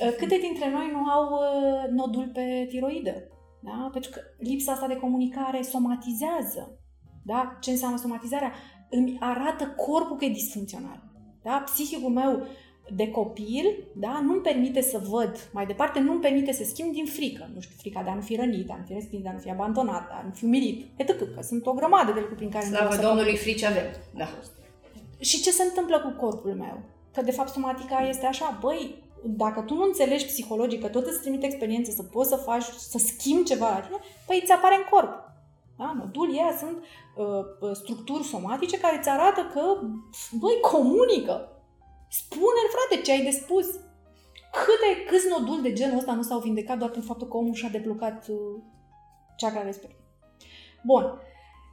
Uh, 0.00 0.14
câte 0.18 0.38
dintre 0.40 0.70
noi 0.70 0.90
nu 0.92 1.04
au 1.04 1.32
uh, 1.32 1.90
nodul 1.90 2.30
pe 2.32 2.66
tiroidă? 2.68 3.28
Da? 3.60 3.88
Pentru 3.92 4.10
că 4.10 4.20
lipsa 4.38 4.72
asta 4.72 4.86
de 4.86 4.96
comunicare 4.96 5.62
somatizează. 5.62 6.78
Da? 7.24 7.56
Ce 7.60 7.70
înseamnă 7.70 7.96
somatizarea? 7.96 8.52
Îmi 8.90 9.16
arată 9.20 9.66
corpul 9.66 10.16
că 10.16 10.24
e 10.24 10.28
disfuncțional. 10.28 11.02
Da? 11.42 11.62
Psihicul 11.64 12.10
meu 12.10 12.46
de 12.88 13.10
copil, 13.10 13.84
da, 13.92 14.20
nu-mi 14.22 14.40
permite 14.40 14.80
să 14.80 15.00
văd 15.10 15.50
mai 15.52 15.66
departe, 15.66 16.00
nu-mi 16.00 16.20
permite 16.20 16.52
să 16.52 16.64
schimb 16.64 16.92
din 16.92 17.04
frică. 17.04 17.50
Nu 17.54 17.60
știu, 17.60 17.74
frica 17.78 18.02
de 18.02 18.10
a 18.10 18.14
nu 18.14 18.20
fi 18.20 18.36
rănit, 18.36 18.66
de 18.66 18.72
a 18.72 18.76
nu 18.76 18.84
fi 18.86 18.92
respins, 18.92 19.22
de 19.22 19.28
a 19.28 19.32
nu 19.32 19.38
fi 19.38 19.50
abandonat, 19.50 20.06
de 20.06 20.12
a 20.12 20.22
nu 20.24 20.30
fi 20.34 20.44
umilit. 20.44 20.86
etc. 20.96 21.34
Că 21.34 21.42
sunt 21.42 21.66
o 21.66 21.72
grămadă 21.72 22.12
de 22.12 22.18
lucruri 22.18 22.36
prin 22.38 22.50
care... 22.50 22.64
Slavă 22.64 22.96
Domnului, 22.96 23.36
frici 23.36 23.62
avem. 23.62 23.84
Da. 24.14 24.28
Și 25.18 25.42
ce 25.42 25.50
se 25.50 25.62
întâmplă 25.62 26.00
cu 26.00 26.26
corpul 26.26 26.54
meu? 26.54 26.82
Că 27.12 27.22
de 27.22 27.30
fapt 27.30 27.48
somatica 27.48 28.08
este 28.08 28.26
așa, 28.26 28.58
băi, 28.60 29.02
dacă 29.24 29.60
tu 29.60 29.74
nu 29.74 29.82
înțelegi 29.82 30.26
psihologic 30.26 30.80
că 30.80 30.88
tot 30.88 31.06
îți 31.06 31.20
trimite 31.20 31.46
experiențe 31.46 31.90
să 31.90 32.02
poți 32.02 32.28
să 32.28 32.36
faci, 32.36 32.64
să 32.64 32.98
schimbi 32.98 33.44
ceva 33.44 33.68
la 33.68 33.80
tine, 33.80 33.98
păi 34.26 34.40
îți 34.42 34.52
apare 34.52 34.74
în 34.74 34.86
corp. 34.90 35.32
Da? 35.78 35.94
Nodul 35.98 36.36
ea 36.36 36.56
sunt 36.58 36.76
uh, 37.16 37.70
structuri 37.72 38.24
somatice 38.24 38.78
care 38.78 38.98
îți 38.98 39.08
arată 39.08 39.50
că, 39.52 39.80
băi, 40.38 40.60
comunică. 40.60 41.48
Spune, 42.20 42.62
frate, 42.74 43.02
ce 43.02 43.12
ai 43.12 43.22
de 43.22 43.30
spus. 43.30 43.66
Câte, 44.64 45.04
câți 45.08 45.28
noduli 45.28 45.62
de 45.62 45.72
genul 45.72 45.98
ăsta 45.98 46.14
nu 46.14 46.22
s-au 46.22 46.40
vindecat 46.40 46.78
doar 46.78 46.90
prin 46.90 47.02
faptul 47.02 47.28
că 47.28 47.36
omul 47.36 47.54
și-a 47.54 47.68
deblocat 47.68 48.28
uh, 48.28 48.62
chakra 49.36 49.62
respectiv. 49.62 49.98
Bun. 50.84 51.04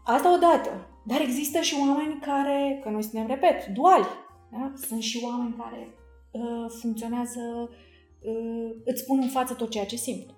Asta 0.06 0.34
odată. 0.34 0.88
Dar 1.06 1.20
există 1.22 1.60
și 1.60 1.76
oameni 1.80 2.20
care, 2.20 2.80
că 2.84 2.90
noi 2.90 3.04
suntem, 3.04 3.28
repet, 3.28 3.66
duali. 3.66 4.08
Da? 4.52 4.72
Sunt 4.76 5.02
și 5.02 5.22
oameni 5.24 5.56
care 5.58 5.88
uh, 6.32 6.66
funcționează, 6.82 7.70
uh, 8.22 8.76
îți 8.86 9.02
spun 9.02 9.20
în 9.22 9.30
față 9.30 9.54
tot 9.54 9.70
ceea 9.70 9.86
ce 9.86 9.96
simt. 9.96 10.30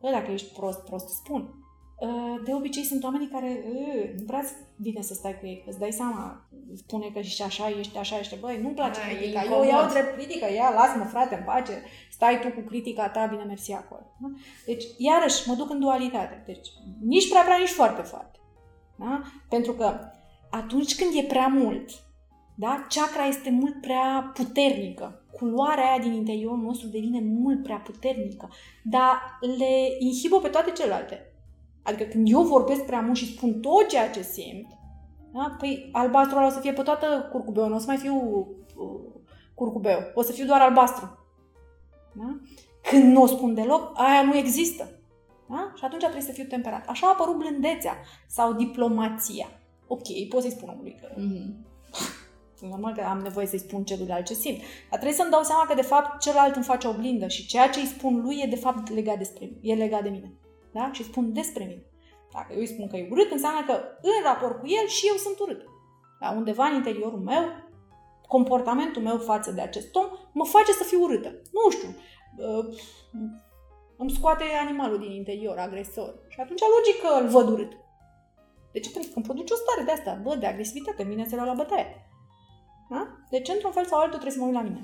Bă, 0.00 0.10
dacă 0.10 0.30
ești 0.30 0.52
prost, 0.52 0.80
prost 0.84 1.08
spun. 1.08 1.61
Uh, 2.02 2.40
de 2.44 2.54
obicei 2.54 2.82
sunt 2.82 3.04
oamenii 3.04 3.28
care 3.28 3.64
uh, 3.66 4.10
nu 4.18 4.24
prea 4.26 4.44
bine 4.76 5.02
să 5.02 5.14
stai 5.14 5.38
cu 5.38 5.46
ei, 5.46 5.64
îți 5.66 5.78
dai 5.78 5.92
seama, 5.92 6.48
spune 6.76 7.10
că 7.14 7.20
și 7.20 7.42
așa 7.42 7.68
ești, 7.78 7.98
așa 7.98 8.18
ești, 8.18 8.38
băi, 8.40 8.60
nu-mi 8.62 8.74
place 8.74 9.00
da, 9.00 9.06
critica, 9.06 9.44
eu 9.44 9.64
iau 9.64 9.88
drept 9.88 10.16
critică, 10.16 10.52
ia, 10.52 10.70
lasă-mă 10.74 11.04
frate 11.04 11.34
în 11.34 11.44
pace, 11.44 11.82
stai 12.10 12.40
tu 12.40 12.48
cu 12.48 12.60
critica 12.60 13.08
ta, 13.08 13.26
bine, 13.26 13.42
mersi 13.42 13.72
acolo. 13.72 14.06
Da? 14.20 14.28
Deci, 14.66 14.84
iarăși, 14.96 15.48
mă 15.48 15.54
duc 15.54 15.70
în 15.70 15.80
dualitate, 15.80 16.42
deci 16.46 16.68
nici 17.02 17.28
prea 17.28 17.42
prea, 17.42 17.56
nici 17.56 17.78
foarte 17.80 18.02
foarte. 18.02 18.38
Da? 18.96 19.22
Pentru 19.48 19.72
că 19.72 19.98
atunci 20.50 20.96
când 20.96 21.10
e 21.14 21.26
prea 21.26 21.46
mult, 21.46 21.90
da? 22.54 22.86
chakra 22.88 23.26
este 23.26 23.50
mult 23.50 23.80
prea 23.80 24.32
puternică, 24.34 25.24
culoarea 25.32 25.90
aia 25.90 25.98
din 25.98 26.12
interiorul 26.12 26.62
nostru 26.62 26.88
devine 26.88 27.20
mult 27.20 27.62
prea 27.62 27.76
puternică, 27.76 28.50
dar 28.84 29.38
le 29.58 29.86
inhibă 29.98 30.38
pe 30.38 30.48
toate 30.48 30.70
celelalte. 30.70 31.26
Adică 31.82 32.04
când 32.04 32.30
eu 32.30 32.42
vorbesc 32.42 32.84
prea 32.84 33.00
mult 33.00 33.16
și 33.16 33.36
spun 33.36 33.60
tot 33.60 33.88
ceea 33.88 34.10
ce 34.10 34.22
simt, 34.22 34.66
da? 35.32 35.56
păi 35.58 35.88
albastru 35.92 36.36
ăla 36.36 36.46
o 36.46 36.50
să 36.50 36.60
fie 36.60 36.72
pe 36.72 36.82
toată 36.82 37.28
curcubeu, 37.32 37.68
nu 37.68 37.74
o 37.74 37.78
să 37.78 37.84
mai 37.86 37.96
fiu 37.96 38.14
uh, 38.76 39.22
curcubeu, 39.54 39.98
o 40.14 40.22
să 40.22 40.32
fiu 40.32 40.44
doar 40.46 40.60
albastru. 40.60 41.18
Da? 42.14 42.36
Când 42.90 43.12
nu 43.12 43.22
o 43.22 43.26
spun 43.26 43.54
deloc, 43.54 43.90
aia 43.94 44.22
nu 44.22 44.36
există. 44.36 44.90
Da? 45.48 45.72
Și 45.76 45.84
atunci 45.84 46.00
trebuie 46.00 46.22
să 46.22 46.32
fiu 46.32 46.44
temperat. 46.44 46.86
Așa 46.88 47.06
a 47.06 47.10
apărut 47.10 47.38
blândețea 47.38 47.96
sau 48.28 48.52
diplomația. 48.52 49.46
ok, 49.86 50.28
pot 50.28 50.40
să-i 50.42 50.50
spun 50.50 50.68
omului 50.68 50.96
că 51.00 51.08
Mhm. 51.16 51.66
normal 52.70 52.94
că 52.94 53.00
am 53.00 53.18
nevoie 53.18 53.46
să-i 53.46 53.58
spun 53.58 53.84
celuilalt 53.84 54.26
ce 54.26 54.34
simt. 54.34 54.58
Dar 54.58 54.98
trebuie 54.98 55.12
să-mi 55.12 55.30
dau 55.30 55.42
seama 55.42 55.64
că, 55.68 55.74
de 55.74 55.82
fapt, 55.82 56.20
celălalt 56.20 56.54
îmi 56.54 56.64
face 56.64 56.86
oglindă 56.88 57.26
și 57.28 57.46
ceea 57.46 57.68
ce 57.68 57.80
îi 57.80 57.86
spun 57.86 58.20
lui 58.20 58.40
e, 58.44 58.46
de 58.46 58.56
fapt, 58.56 58.90
legat, 58.90 59.18
despre, 59.18 59.50
e 59.60 59.74
legat 59.74 60.02
de 60.02 60.08
mine. 60.08 60.32
Da? 60.72 60.90
Și 60.92 61.00
îi 61.00 61.06
spun 61.06 61.32
despre 61.32 61.64
mine. 61.64 61.86
Dacă 62.32 62.52
eu 62.52 62.58
îi 62.58 62.66
spun 62.66 62.88
că 62.88 62.96
e 62.96 63.08
urât, 63.10 63.30
înseamnă 63.30 63.64
că 63.64 63.72
în 64.02 64.22
raport 64.24 64.60
cu 64.60 64.66
el 64.66 64.86
și 64.86 65.06
eu 65.06 65.16
sunt 65.16 65.38
urât. 65.38 65.62
Da? 66.20 66.30
Undeva 66.30 66.64
în 66.64 66.74
interiorul 66.74 67.20
meu, 67.20 67.44
comportamentul 68.28 69.02
meu 69.02 69.18
față 69.18 69.50
de 69.50 69.60
acest 69.60 69.94
om 69.94 70.06
mă 70.32 70.44
face 70.44 70.72
să 70.72 70.84
fiu 70.84 71.02
urâtă. 71.02 71.28
Nu 71.28 71.70
știu, 71.70 71.88
uh, 72.36 72.64
îmi 73.96 74.10
scoate 74.10 74.44
animalul 74.66 74.98
din 74.98 75.10
interior, 75.10 75.58
agresor. 75.58 76.14
Și 76.28 76.40
atunci 76.40 76.60
logic 76.76 77.00
că 77.02 77.10
îl 77.20 77.28
văd 77.28 77.48
urât. 77.48 77.72
De 78.72 78.78
ce? 78.80 78.90
Pentru 78.90 79.10
că 79.10 79.16
îmi 79.16 79.24
produce 79.24 79.52
o 79.52 79.56
stare 79.56 79.82
de 79.84 79.92
asta, 79.92 80.20
bă, 80.22 80.36
de 80.36 80.46
agresivitate, 80.46 81.02
mine 81.02 81.24
se 81.28 81.36
lua 81.36 81.44
la 81.44 81.54
bătaie. 81.54 82.10
Da? 82.90 83.08
Deci, 83.30 83.48
într-un 83.48 83.72
fel 83.72 83.86
sau 83.86 83.98
altul, 83.98 84.18
trebuie 84.20 84.32
să 84.32 84.38
mă 84.38 84.46
uit 84.46 84.54
la 84.54 84.62
mine. 84.62 84.82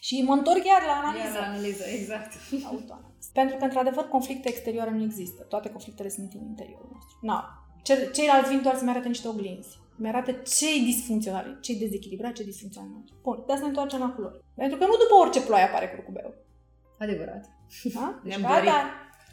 Și 0.00 0.22
mă 0.22 0.32
întorc 0.32 0.64
iar 0.64 0.82
la 0.86 0.96
analiză. 1.02 1.34
Iar 1.34 1.42
la 1.42 1.46
analiză, 1.52 1.84
exact. 1.84 2.32
Autoanaliză. 2.70 3.07
Pentru 3.32 3.56
că, 3.56 3.64
într-adevăr, 3.64 4.04
conflicte 4.08 4.48
exterioare 4.48 4.90
nu 4.90 5.02
există. 5.02 5.42
Toate 5.42 5.70
conflictele 5.70 6.08
sunt 6.08 6.32
în 6.32 6.40
interiorul 6.40 6.88
nostru. 6.92 7.16
Na. 7.20 7.44
Ce- 7.82 8.10
Ceilalți 8.14 8.48
vin 8.50 8.62
doar 8.62 8.76
să-mi 8.76 8.90
arate 8.90 9.08
niște 9.08 9.28
oglinzi. 9.28 9.78
Mi 9.96 10.08
arată 10.08 10.32
ce-i 10.32 10.84
disfuncțional, 10.84 11.58
ce-i 11.60 11.76
dezechilibrat, 11.78 12.32
ce-i 12.32 12.44
disfuncțional. 12.44 12.90
Bun, 13.22 13.42
de 13.46 13.52
asta 13.52 13.62
ne 13.64 13.68
întoarcem 13.68 13.98
la 14.00 14.10
culori. 14.10 14.44
Pentru 14.54 14.78
că 14.78 14.84
nu 14.84 14.90
după 14.92 15.14
orice 15.20 15.40
ploaie 15.42 15.64
apare 15.64 15.88
curcubeu. 15.88 16.34
Adevărat. 16.98 17.44
Da? 17.94 18.20
Deci, 18.24 18.36
Ne-am 18.38 18.42
ca, 18.42 18.54
dorit. 18.58 18.68
atare, 18.68 18.88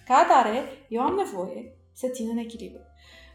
ca 0.08 0.16
atare, 0.16 0.64
eu 0.90 1.02
am 1.02 1.16
nevoie 1.16 1.76
să 1.94 2.08
țin 2.08 2.30
în 2.30 2.38
echilibru. 2.38 2.82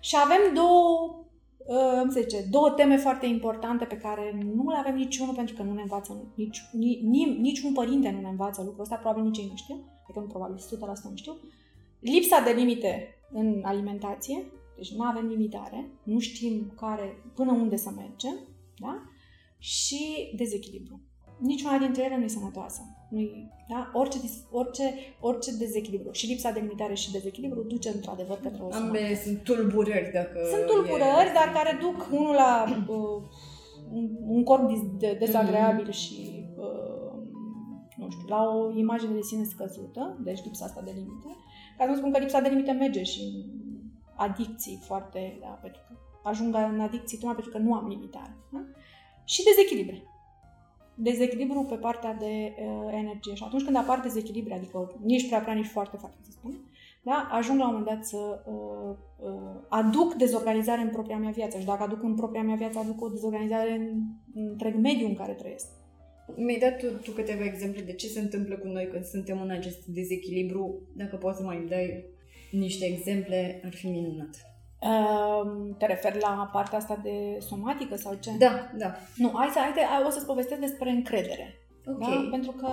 Și 0.00 0.16
avem 0.24 0.54
două, 0.54 1.18
uh, 1.66 2.00
cum 2.00 2.10
se 2.10 2.20
zice, 2.20 2.42
două 2.50 2.70
teme 2.70 2.96
foarte 2.96 3.26
importante 3.26 3.84
pe 3.84 3.96
care 3.96 4.38
nu 4.54 4.70
le 4.70 4.76
avem 4.78 4.94
niciunul 4.94 5.34
pentru 5.34 5.54
că 5.54 5.62
nu 5.62 5.72
ne 5.74 5.80
învață, 5.80 6.32
nici, 6.34 6.62
ni, 6.72 7.00
ni, 7.02 7.36
niciun 7.40 7.72
părinte 7.72 8.10
nu 8.10 8.20
ne 8.20 8.28
învață 8.28 8.62
lucrul 8.62 8.82
ăsta, 8.82 8.96
probabil 8.96 9.22
nici 9.22 9.38
ei 9.38 9.48
nu 9.50 9.56
știu, 9.56 9.76
adică 10.10 10.20
nu 10.20 10.26
probabil, 10.26 10.56
100% 10.56 11.10
nu 11.10 11.16
știu. 11.16 11.36
Lipsa 12.00 12.40
de 12.40 12.50
limite 12.50 13.08
în 13.32 13.60
alimentație, 13.64 14.44
deci 14.76 14.92
nu 14.94 15.02
avem 15.02 15.26
limitare, 15.26 15.90
nu 16.02 16.18
știm 16.18 16.72
care, 16.76 17.22
până 17.34 17.52
unde 17.52 17.76
să 17.76 17.90
mergem, 17.96 18.36
da? 18.78 19.02
și 19.58 20.32
dezechilibru. 20.36 21.00
Niciuna 21.38 21.78
dintre 21.78 22.04
ele 22.04 22.16
nu 22.16 22.24
e 22.24 22.28
sănătoasă. 22.28 22.80
Nu-i, 23.10 23.48
da? 23.68 23.90
orice, 23.92 24.18
dis- 24.18 24.44
orice, 24.50 24.94
orice 25.20 25.56
dezechilibru 25.56 26.12
și 26.12 26.26
lipsa 26.26 26.50
de 26.50 26.60
limitare 26.60 26.94
și 26.94 27.12
dezechilibru 27.12 27.62
duce 27.62 27.88
într-adevăr 27.88 28.36
către 28.40 28.62
o 28.62 28.70
sănătate. 28.70 28.82
Ambele 28.98 29.14
sunt 29.24 29.42
tulburări, 29.42 30.10
dacă 30.12 30.38
Sunt 30.50 30.62
e- 30.62 30.64
tulburări, 30.72 31.32
dar 31.34 31.52
care 31.54 31.78
duc 31.80 32.08
unul 32.12 32.34
la 32.34 32.64
uh, 32.88 33.22
un, 33.92 34.10
un 34.26 34.42
corp 34.44 34.68
dis- 34.68 34.96
de, 34.98 35.16
dezagreabil 35.18 35.82
Mhm. 35.84 35.92
și 35.92 36.12
uh, 36.20 36.39
nu 38.00 38.10
știu, 38.10 38.28
la 38.28 38.42
o 38.42 38.70
imagine 38.76 39.14
de 39.14 39.20
sine 39.20 39.44
scăzută, 39.44 40.18
deci 40.20 40.44
lipsa 40.44 40.64
asta 40.64 40.80
de 40.80 40.92
limite. 40.94 41.36
Ca 41.76 41.84
să 41.84 41.90
nu 41.90 41.96
spun 41.96 42.12
că 42.12 42.18
lipsa 42.18 42.40
de 42.40 42.48
limite 42.48 42.72
merge 42.72 43.02
și 43.02 43.20
în 43.22 43.78
adicții 44.14 44.78
foarte, 44.82 45.38
da, 45.40 45.46
pentru 45.46 45.80
că 45.88 45.94
ajung 46.22 46.54
în 46.54 46.80
adicții 46.80 47.18
tocmai 47.18 47.34
pentru 47.34 47.52
că 47.52 47.58
nu 47.58 47.74
am 47.74 47.88
limitare. 47.88 48.36
Da? 48.52 48.64
Și 49.24 49.44
dezechilibre. 49.44 50.02
Dezechilibru 50.94 51.62
pe 51.68 51.74
partea 51.74 52.14
de 52.14 52.54
uh, 52.58 52.92
energie. 52.92 53.34
Și 53.34 53.42
atunci 53.46 53.64
când 53.64 53.76
apar 53.76 54.00
dezechilibre, 54.00 54.54
adică 54.54 54.92
nici 55.02 55.26
prea 55.26 55.40
prea, 55.40 55.54
nici 55.54 55.66
foarte, 55.66 55.96
foarte, 55.96 56.18
să 56.22 56.30
spun, 56.30 56.54
da? 57.02 57.28
ajung 57.30 57.58
la 57.58 57.68
un 57.68 57.74
moment 57.74 57.94
dat 57.94 58.04
să 58.04 58.44
uh, 58.46 58.96
uh, 59.16 59.60
aduc 59.68 60.14
dezorganizare 60.14 60.80
în 60.80 60.88
propria 60.88 61.18
mea 61.18 61.30
viață. 61.30 61.58
Și 61.58 61.64
dacă 61.64 61.82
aduc 61.82 62.02
în 62.02 62.14
propria 62.14 62.42
mea 62.42 62.54
viață, 62.54 62.78
aduc 62.78 63.02
o 63.02 63.08
dezorganizare 63.08 63.72
în 63.72 64.02
în 64.34 64.48
întreg 64.48 64.74
mediul 64.74 65.08
în 65.08 65.14
care 65.14 65.32
trăiesc. 65.32 65.66
Mi-ai 66.36 66.58
dat 66.58 66.78
tu, 66.78 66.86
tu 66.86 67.10
câteva 67.10 67.44
exemple 67.44 67.82
de 67.82 67.92
ce 67.92 68.06
se 68.06 68.20
întâmplă 68.20 68.56
cu 68.56 68.66
noi 68.66 68.88
când 68.88 69.04
suntem 69.04 69.40
în 69.40 69.50
acest 69.50 69.84
dezechilibru. 69.86 70.80
Dacă 70.96 71.16
poți 71.16 71.36
să 71.36 71.42
mai 71.44 71.56
îmi 71.56 71.68
dai 71.68 72.04
niște 72.50 72.84
exemple, 72.84 73.60
ar 73.64 73.74
fi 73.74 73.86
minunat. 73.86 74.44
Uh, 74.82 75.74
te 75.78 75.86
referi 75.86 76.20
la 76.20 76.50
partea 76.52 76.78
asta 76.78 77.00
de 77.02 77.38
somatică 77.38 77.96
sau 77.96 78.14
ce? 78.14 78.30
Da, 78.38 78.70
da. 78.76 78.94
Nu, 79.16 79.30
hai 79.34 79.48
să, 79.48 79.58
hai, 79.58 79.72
te- 79.72 80.06
o 80.06 80.10
să-ți 80.10 80.26
povestesc 80.26 80.60
despre 80.60 80.90
încredere. 80.90 81.54
Ok. 81.86 81.98
Da? 81.98 82.28
Pentru 82.30 82.50
că 82.50 82.72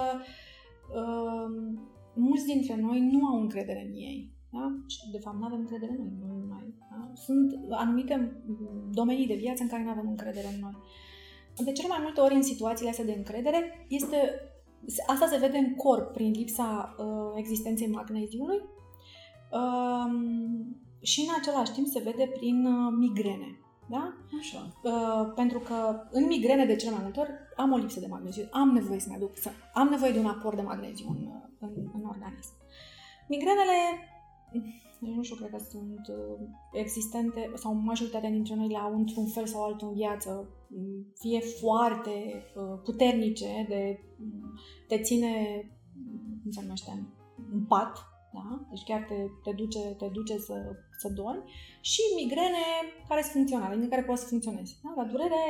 uh, 0.99 1.77
mulți 2.13 2.45
dintre 2.45 2.75
noi 2.75 2.99
nu 3.11 3.25
au 3.25 3.39
încredere 3.39 3.85
în 3.87 3.93
ei. 3.93 4.35
Da? 4.49 4.75
Și, 4.87 5.11
de 5.11 5.19
fapt, 5.19 5.37
nu 5.37 5.45
avem 5.45 5.59
încredere 5.59 5.91
în 5.91 5.97
noi. 5.97 6.13
Nu 6.19 6.45
mai, 6.49 6.73
da? 6.89 7.11
Sunt 7.13 7.59
anumite 7.69 8.15
mm, 8.45 8.89
domenii 8.91 9.27
de 9.27 9.35
viață 9.35 9.63
în 9.63 9.69
care 9.69 9.83
nu 9.83 9.89
avem 9.89 10.07
încredere 10.07 10.47
în 10.53 10.59
noi. 10.59 10.77
De 11.63 11.71
cele 11.71 11.87
mai 11.87 11.99
multe 12.01 12.21
ori, 12.21 12.35
în 12.35 12.43
situațiile 12.43 12.89
astea 12.89 13.05
de 13.05 13.13
încredere, 13.17 13.85
este, 13.87 14.17
asta 15.07 15.27
se 15.27 15.37
vede 15.37 15.57
în 15.57 15.75
corp 15.75 16.13
prin 16.13 16.31
lipsa 16.31 16.95
uh, 16.97 17.31
existenței 17.35 17.87
magneziului 17.87 18.61
um, 19.51 20.75
și, 21.01 21.19
în 21.19 21.33
același 21.39 21.71
timp, 21.71 21.87
se 21.87 21.99
vede 21.99 22.31
prin 22.33 22.65
uh, 22.65 22.93
migrene. 22.97 23.59
Da? 23.89 24.13
Așa. 24.39 24.79
Uh, 24.83 25.33
pentru 25.35 25.59
că 25.59 26.03
în 26.11 26.25
migrene 26.25 26.65
de 26.65 26.75
cele 26.75 26.91
mai 26.91 27.03
multe 27.03 27.19
ori 27.19 27.31
am 27.55 27.71
o 27.71 27.77
lipsă 27.77 27.99
de 27.99 28.07
magneziu, 28.09 28.47
am 28.51 28.69
nevoie 28.69 28.99
să-mi 28.99 29.15
aduc, 29.15 29.37
să, 29.37 29.49
am 29.73 29.87
nevoie 29.87 30.11
de 30.11 30.19
un 30.19 30.25
aport 30.25 30.55
de 30.55 30.61
magneziu 30.61 31.05
în, 31.09 31.27
în, 31.59 31.69
în 31.93 32.03
organism. 32.05 32.51
Migrenele, 33.27 33.77
deci 34.99 35.13
nu 35.13 35.23
știu, 35.23 35.35
cred 35.35 35.49
că 35.49 35.57
sunt 35.69 36.07
uh, 36.07 36.47
existente 36.71 37.51
sau 37.55 37.73
majoritatea 37.73 38.29
dintre 38.29 38.55
noi 38.55 38.67
le 38.67 38.77
au 38.77 38.95
într-un 38.95 39.25
fel 39.25 39.45
sau 39.45 39.63
altul 39.63 39.87
în 39.87 39.93
viață, 39.93 40.49
m, 40.67 41.05
fie 41.13 41.39
foarte 41.39 42.43
uh, 42.55 42.79
puternice, 42.83 43.65
de 43.67 43.99
te 44.87 45.01
ține, 45.01 45.31
cum 46.41 46.51
se 46.51 46.61
numește, 46.61 47.07
în 47.51 47.65
pat, 47.65 47.97
da? 48.37 48.65
Deci 48.69 48.83
chiar 48.89 49.01
te, 49.09 49.15
te, 49.43 49.51
duce, 49.55 49.79
te 49.79 50.07
duce 50.17 50.37
să, 50.37 50.55
să 51.01 51.07
dormi 51.19 51.43
și 51.81 52.01
migrene 52.21 52.63
care 53.07 53.21
sunt 53.21 53.33
funcționale, 53.33 53.73
în 53.75 53.89
care 53.89 54.03
poți 54.03 54.21
să 54.21 54.27
funcționezi. 54.27 54.79
Da? 54.83 54.89
La 55.01 55.07
durere 55.13 55.43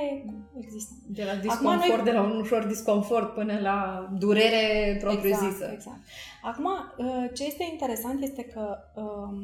există. 0.63 0.93
De 1.07 1.23
la 1.23 1.31
Acum 1.31 1.41
disconfort, 1.47 1.95
noi- 1.95 2.03
de 2.03 2.11
la 2.11 2.23
un 2.23 2.39
ușor 2.39 2.65
disconfort 2.65 3.33
până 3.33 3.59
la 3.59 3.77
durere 4.17 4.97
propriu-zisă. 5.03 5.45
Exact, 5.47 5.73
exact. 5.73 5.99
Acum, 6.43 6.65
uh, 6.97 7.29
ce 7.33 7.43
este 7.45 7.67
interesant 7.71 8.21
este 8.21 8.43
că 8.43 8.77
um, 8.95 9.39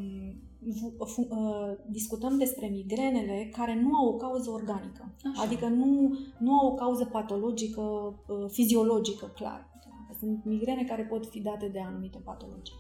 fu- 0.79 1.05
fu- 1.05 1.27
uh, 1.29 1.71
discutăm 1.89 2.37
despre 2.37 2.67
migrenele 2.67 3.49
care 3.57 3.79
nu 3.81 3.95
au 3.95 4.07
o 4.07 4.15
cauză 4.15 4.49
organică. 4.49 5.15
Așa. 5.31 5.43
Adică 5.43 5.65
nu, 5.67 6.17
nu 6.37 6.53
au 6.59 6.67
o 6.67 6.73
cauză 6.73 7.05
patologică, 7.05 7.81
uh, 7.81 8.45
fiziologică, 8.51 9.25
clar. 9.35 9.71
Că 10.07 10.13
Sunt 10.19 10.45
migrene 10.45 10.83
care 10.83 11.03
pot 11.03 11.25
fi 11.25 11.39
date 11.41 11.67
de 11.67 11.79
anumite 11.81 12.19
patologii 12.23 12.75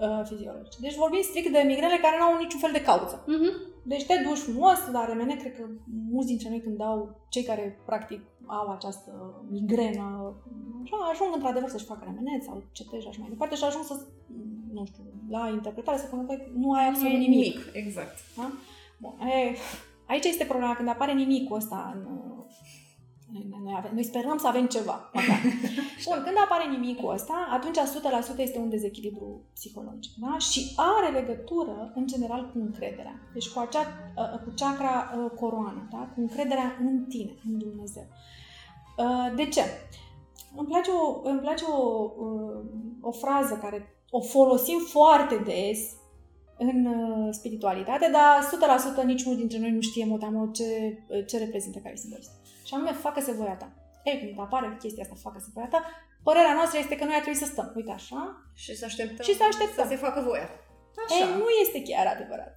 uh, 0.00 0.20
fiziologice. 0.28 0.78
Deci 0.80 0.96
vorbim 1.04 1.22
strict 1.22 1.52
de 1.52 1.62
migrene 1.66 1.98
care 2.02 2.16
nu 2.18 2.24
au 2.24 2.36
niciun 2.38 2.60
fel 2.60 2.72
de 2.72 2.82
cauză. 2.82 3.24
Mhm. 3.26 3.50
Deci 3.92 4.06
te 4.06 4.14
duci 4.26 4.38
frumos 4.46 4.78
la 4.92 5.04
remene, 5.04 5.34
cred 5.36 5.54
că 5.56 5.64
mulți 6.12 6.28
dintre 6.28 6.48
noi 6.48 6.60
când 6.60 6.76
dau, 6.76 6.96
cei 7.28 7.42
care 7.42 7.78
practic 7.84 8.20
au 8.46 8.70
această 8.72 9.10
migrenă, 9.50 10.34
așa, 10.82 10.96
ajung 11.12 11.30
într-adevăr 11.34 11.68
să-și 11.68 11.84
facă 11.84 12.02
remene 12.04 12.42
sau 12.46 12.54
CT 12.72 13.00
și 13.00 13.08
așa 13.08 13.20
mai 13.20 13.28
departe 13.28 13.54
și 13.54 13.64
ajung 13.64 13.84
să, 13.84 13.94
nu 14.72 14.84
știu, 14.84 15.02
la 15.28 15.48
interpretare 15.48 15.98
să 15.98 16.06
spună 16.06 16.22
că 16.22 16.34
nu 16.54 16.72
ai 16.72 16.86
absolut 16.88 17.10
Nu 17.12 17.16
e 17.16 17.26
nimic. 17.26 17.54
nimic, 17.54 17.70
exact. 17.72 18.16
Da? 18.36 18.52
Bun, 19.00 19.14
e, 19.20 19.56
aici 20.06 20.24
este 20.24 20.44
problema, 20.44 20.74
când 20.74 20.88
apare 20.88 21.12
nimicul 21.12 21.56
ăsta 21.56 21.92
în, 21.94 22.06
noi, 23.32 23.46
noi, 23.64 23.74
avem, 23.76 23.90
noi 23.94 24.04
sperăm 24.04 24.38
să 24.38 24.46
avem 24.46 24.66
ceva. 24.66 24.96
măcar. 25.14 25.40
Bun, 26.04 26.22
când 26.24 26.36
apare 26.44 26.70
nimicul 26.70 27.12
ăsta, 27.12 27.48
atunci 27.50 27.76
100% 28.36 28.38
este 28.38 28.58
un 28.58 28.68
dezechilibru 28.68 29.44
psihologic. 29.54 30.12
Da? 30.16 30.38
Și 30.38 30.72
are 30.76 31.18
legătură, 31.18 31.92
în 31.94 32.06
general, 32.06 32.50
cu 32.52 32.58
încrederea. 32.58 33.20
Deci 33.32 33.48
cu, 33.48 33.58
acea, 33.58 33.86
uh, 34.16 34.38
cu 34.44 34.52
chakra 34.56 34.94
uh, 35.16 35.30
coroană, 35.40 35.88
da? 35.90 36.10
cu 36.14 36.20
încrederea 36.20 36.76
în 36.80 37.04
tine, 37.04 37.32
în 37.50 37.58
Dumnezeu. 37.58 38.06
Uh, 38.98 39.34
De 39.36 39.46
ce? 39.48 39.62
Îmi 40.56 40.66
place 40.66 40.90
o, 40.90 41.28
îmi 41.28 41.40
place 41.40 41.64
o, 41.64 42.10
uh, 42.16 42.64
o 43.00 43.10
frază 43.10 43.54
care 43.54 43.96
o 44.10 44.20
folosim 44.20 44.78
foarte 44.78 45.36
des 45.36 45.78
în 46.58 46.86
uh, 46.86 47.28
spiritualitate, 47.30 48.10
dar 48.12 49.02
100% 49.02 49.04
niciunul 49.04 49.38
dintre 49.38 49.58
noi 49.58 49.70
nu 49.70 49.80
știe 49.80 50.04
motamă 50.04 50.50
ce, 50.52 50.98
ce 51.26 51.38
reprezintă 51.38 51.78
care 51.78 51.96
simbolist. 51.96 52.30
Și 52.66 52.74
anume, 52.74 52.92
facă-se 52.92 53.32
voia 53.32 53.56
ta. 53.62 53.68
Ei, 54.04 54.18
când 54.18 54.40
apare 54.46 54.76
chestia 54.82 55.02
asta, 55.02 55.16
facă-se 55.26 55.48
voia 55.54 55.68
ta, 55.74 55.80
părerea 56.22 56.54
noastră 56.58 56.78
este 56.78 56.96
că 56.96 57.04
noi 57.04 57.14
ar 57.14 57.20
trebui 57.24 57.38
să 57.44 57.44
stăm. 57.52 57.72
Uite 57.76 57.92
așa. 57.92 58.20
Și 58.54 58.76
să 58.76 58.84
așteptăm, 58.84 59.24
Și 59.24 59.34
să 59.36 59.44
așteptăm. 59.48 59.84
să 59.84 59.90
se 59.90 59.96
facă 59.96 60.20
voia. 60.28 60.48
Așa. 61.06 61.16
Ei, 61.18 61.36
nu 61.40 61.46
este 61.64 61.82
chiar 61.88 62.06
adevărat. 62.14 62.52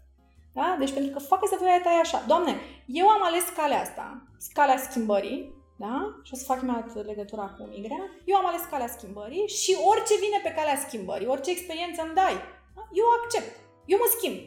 Da? 0.54 0.76
Deci 0.80 0.94
pentru 0.94 1.12
că 1.12 1.20
facă-se 1.20 1.56
voia 1.56 1.82
ta 1.84 1.90
e 1.92 2.00
așa. 2.00 2.24
Doamne, 2.28 2.54
eu 2.88 3.08
am 3.08 3.24
ales 3.24 3.46
calea 3.56 3.82
asta, 3.82 4.24
calea 4.54 4.78
schimbării, 4.78 5.40
da? 5.86 5.96
Și 6.24 6.32
o 6.34 6.38
să 6.38 6.44
fac 6.52 6.62
imediat 6.62 7.06
legătura 7.06 7.46
cu 7.58 7.64
migrena. 7.64 8.08
Eu 8.26 8.36
am 8.38 8.46
ales 8.46 8.64
calea 8.72 8.88
schimbării 8.88 9.48
și 9.48 9.72
orice 9.92 10.14
vine 10.24 10.40
pe 10.44 10.56
calea 10.58 10.78
schimbării, 10.86 11.28
orice 11.28 11.52
experiență 11.52 12.02
îmi 12.02 12.14
dai, 12.22 12.36
da? 12.76 12.84
eu 13.00 13.06
accept. 13.18 13.52
Eu 13.86 13.98
mă 14.02 14.08
schimb. 14.16 14.38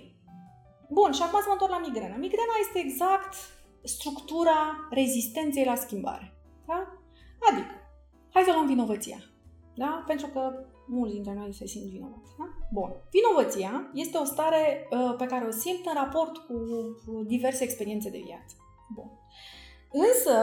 Bun, 0.99 1.11
și 1.13 1.23
acum 1.23 1.39
să 1.41 1.49
mă 1.49 1.57
întorc 1.57 1.73
la 1.77 1.85
migrenă. 1.87 2.17
Migrena 2.19 2.57
este 2.65 2.79
exact 2.79 3.33
structura 3.83 4.89
rezistenței 4.91 5.65
la 5.65 5.75
schimbare. 5.75 6.35
Da? 6.67 6.99
Adică, 7.51 7.75
hai 8.33 8.43
să 8.43 8.53
luăm 8.53 8.67
vinovăția. 8.67 9.19
Da? 9.75 10.05
Pentru 10.07 10.27
că 10.27 10.53
mulți 10.87 11.15
dintre 11.15 11.35
noi 11.35 11.55
se 11.55 11.67
simt 11.67 11.85
vinovați. 11.85 12.31
Da? 12.39 12.45
Bun. 12.73 12.91
Vinovăția 13.11 13.91
este 13.95 14.19
o 14.19 14.25
stare 14.25 14.89
uh, 14.91 15.15
pe 15.19 15.27
care 15.27 15.45
o 15.47 15.51
simt 15.51 15.87
în 15.87 15.95
raport 15.95 16.37
cu 16.37 16.55
diverse 17.27 17.65
experiențe 17.65 18.11
de 18.11 18.23
viață. 18.25 18.55
Bun. 18.95 19.11
Însă, 19.93 20.37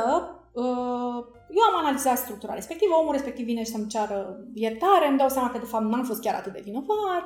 uh, 0.53 1.17
eu 1.57 1.63
am 1.69 1.77
analizat 1.77 2.17
structura 2.17 2.53
respectivă, 2.53 2.93
omul 2.95 3.11
respectiv 3.11 3.45
vine 3.45 3.63
și 3.63 3.71
să-mi 3.71 3.87
ceară 3.87 4.17
iertare, 4.53 5.07
îmi 5.07 5.17
dau 5.17 5.29
seama 5.29 5.49
că 5.49 5.57
de 5.57 5.65
fapt 5.65 5.83
n-am 5.83 6.03
fost 6.03 6.21
chiar 6.21 6.35
atât 6.35 6.53
de 6.53 6.61
vinovat, 6.63 7.25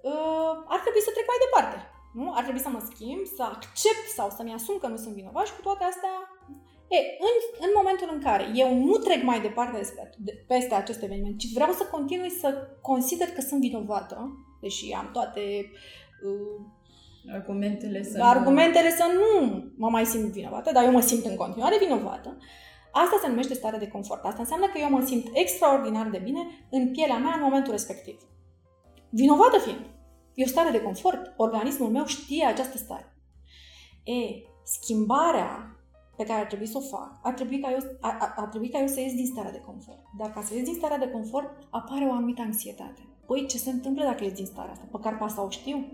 uh, 0.00 0.52
ar 0.72 0.80
trebui 0.84 1.00
să 1.06 1.10
trec 1.12 1.26
mai 1.28 1.42
departe. 1.44 1.78
Nu? 2.18 2.32
Ar 2.36 2.42
trebui 2.42 2.66
să 2.66 2.68
mă 2.68 2.82
schimb, 2.90 3.22
să 3.36 3.42
accept 3.42 4.06
sau 4.16 4.28
să-mi 4.36 4.56
asum 4.58 4.76
că 4.78 4.86
nu 4.86 4.96
sunt 4.96 5.14
vinovat 5.14 5.46
și 5.46 5.56
cu 5.56 5.62
toate 5.62 5.84
astea 5.84 6.14
E, 6.88 6.98
în, 7.28 7.34
în 7.66 7.70
momentul 7.76 8.08
în 8.12 8.20
care 8.20 8.44
eu 8.54 8.74
nu 8.74 8.96
trec 8.96 9.22
mai 9.22 9.40
departe 9.40 9.76
despre, 9.76 10.10
de, 10.18 10.44
peste 10.46 10.74
acest 10.74 11.02
eveniment, 11.02 11.38
ci 11.38 11.52
vreau 11.52 11.72
să 11.72 11.84
continui 11.90 12.30
să 12.30 12.68
consider 12.80 13.28
că 13.28 13.40
sunt 13.40 13.60
vinovată, 13.60 14.16
deși 14.60 14.92
am 14.92 15.10
toate 15.12 15.40
uh, 16.26 16.60
argumentele 17.32 18.02
să 18.02 18.22
argumentele 18.22 18.88
nu... 18.88 18.94
să 18.94 19.04
nu 19.18 19.64
mă 19.76 19.88
mai 19.88 20.04
simt 20.04 20.32
vinovată, 20.32 20.72
dar 20.72 20.84
eu 20.84 20.90
mă 20.90 21.00
simt 21.00 21.24
în 21.24 21.36
continuare 21.36 21.76
vinovată, 21.78 22.36
asta 22.92 23.18
se 23.22 23.28
numește 23.28 23.54
stare 23.54 23.78
de 23.78 23.88
confort. 23.88 24.24
Asta 24.24 24.40
înseamnă 24.40 24.66
că 24.66 24.78
eu 24.78 24.90
mă 24.90 25.04
simt 25.04 25.26
extraordinar 25.32 26.08
de 26.08 26.20
bine 26.22 26.66
în 26.70 26.90
pielea 26.90 27.16
mea 27.16 27.34
în 27.34 27.42
momentul 27.42 27.72
respectiv. 27.72 28.20
Vinovată 29.10 29.58
fiind. 29.58 29.95
E 30.36 30.44
o 30.44 30.46
stare 30.54 30.70
de 30.70 30.82
confort. 30.82 31.32
Organismul 31.36 31.88
meu 31.88 32.04
știe 32.04 32.44
această 32.44 32.76
stare. 32.76 33.16
E, 34.04 34.12
schimbarea 34.64 35.76
pe 36.16 36.24
care 36.24 36.40
ar 36.40 36.46
trebui 36.46 36.66
să 36.66 36.78
o 36.78 36.96
fac, 36.96 37.18
ar 37.22 37.32
trebui 37.32 37.58
ca 37.60 37.70
eu, 37.70 37.78
ar, 38.00 38.34
ar 38.36 38.48
trebui 38.48 38.68
ca 38.68 38.78
eu 38.78 38.86
să 38.86 39.00
ies 39.00 39.14
din 39.14 39.26
starea 39.26 39.50
de 39.50 39.62
confort. 39.66 40.02
Dar 40.18 40.32
ca 40.32 40.42
să 40.42 40.54
ies 40.54 40.64
din 40.64 40.74
starea 40.74 40.98
de 40.98 41.10
confort, 41.10 41.50
apare 41.70 42.04
o 42.04 42.12
anumită 42.12 42.42
anxietate. 42.42 43.08
Păi, 43.26 43.46
ce 43.46 43.58
se 43.58 43.70
întâmplă 43.70 44.04
dacă 44.04 44.24
ies 44.24 44.32
din 44.32 44.46
starea 44.46 44.72
asta? 44.72 44.86
Păcar 44.90 45.16
pe 45.16 45.24
asta 45.24 45.44
o 45.44 45.50
știu. 45.50 45.86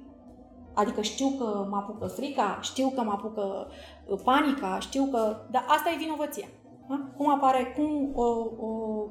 Adică 0.75 1.03
știu 1.03 1.29
că 1.39 1.67
mă 1.71 1.77
apucă 1.77 2.07
frica, 2.07 2.59
știu 2.63 2.93
că 2.95 3.03
mă 3.03 3.11
apucă 3.11 3.67
uh, 4.07 4.21
panica, 4.25 4.79
știu 4.79 5.05
că... 5.05 5.47
Dar 5.51 5.65
asta 5.69 5.91
e 5.91 5.97
vinovăția. 5.99 6.47
Da? 6.89 7.11
Cum 7.17 7.31
apare, 7.31 7.73
cum 7.77 8.11
o, 8.15 8.25
o, 8.59 8.69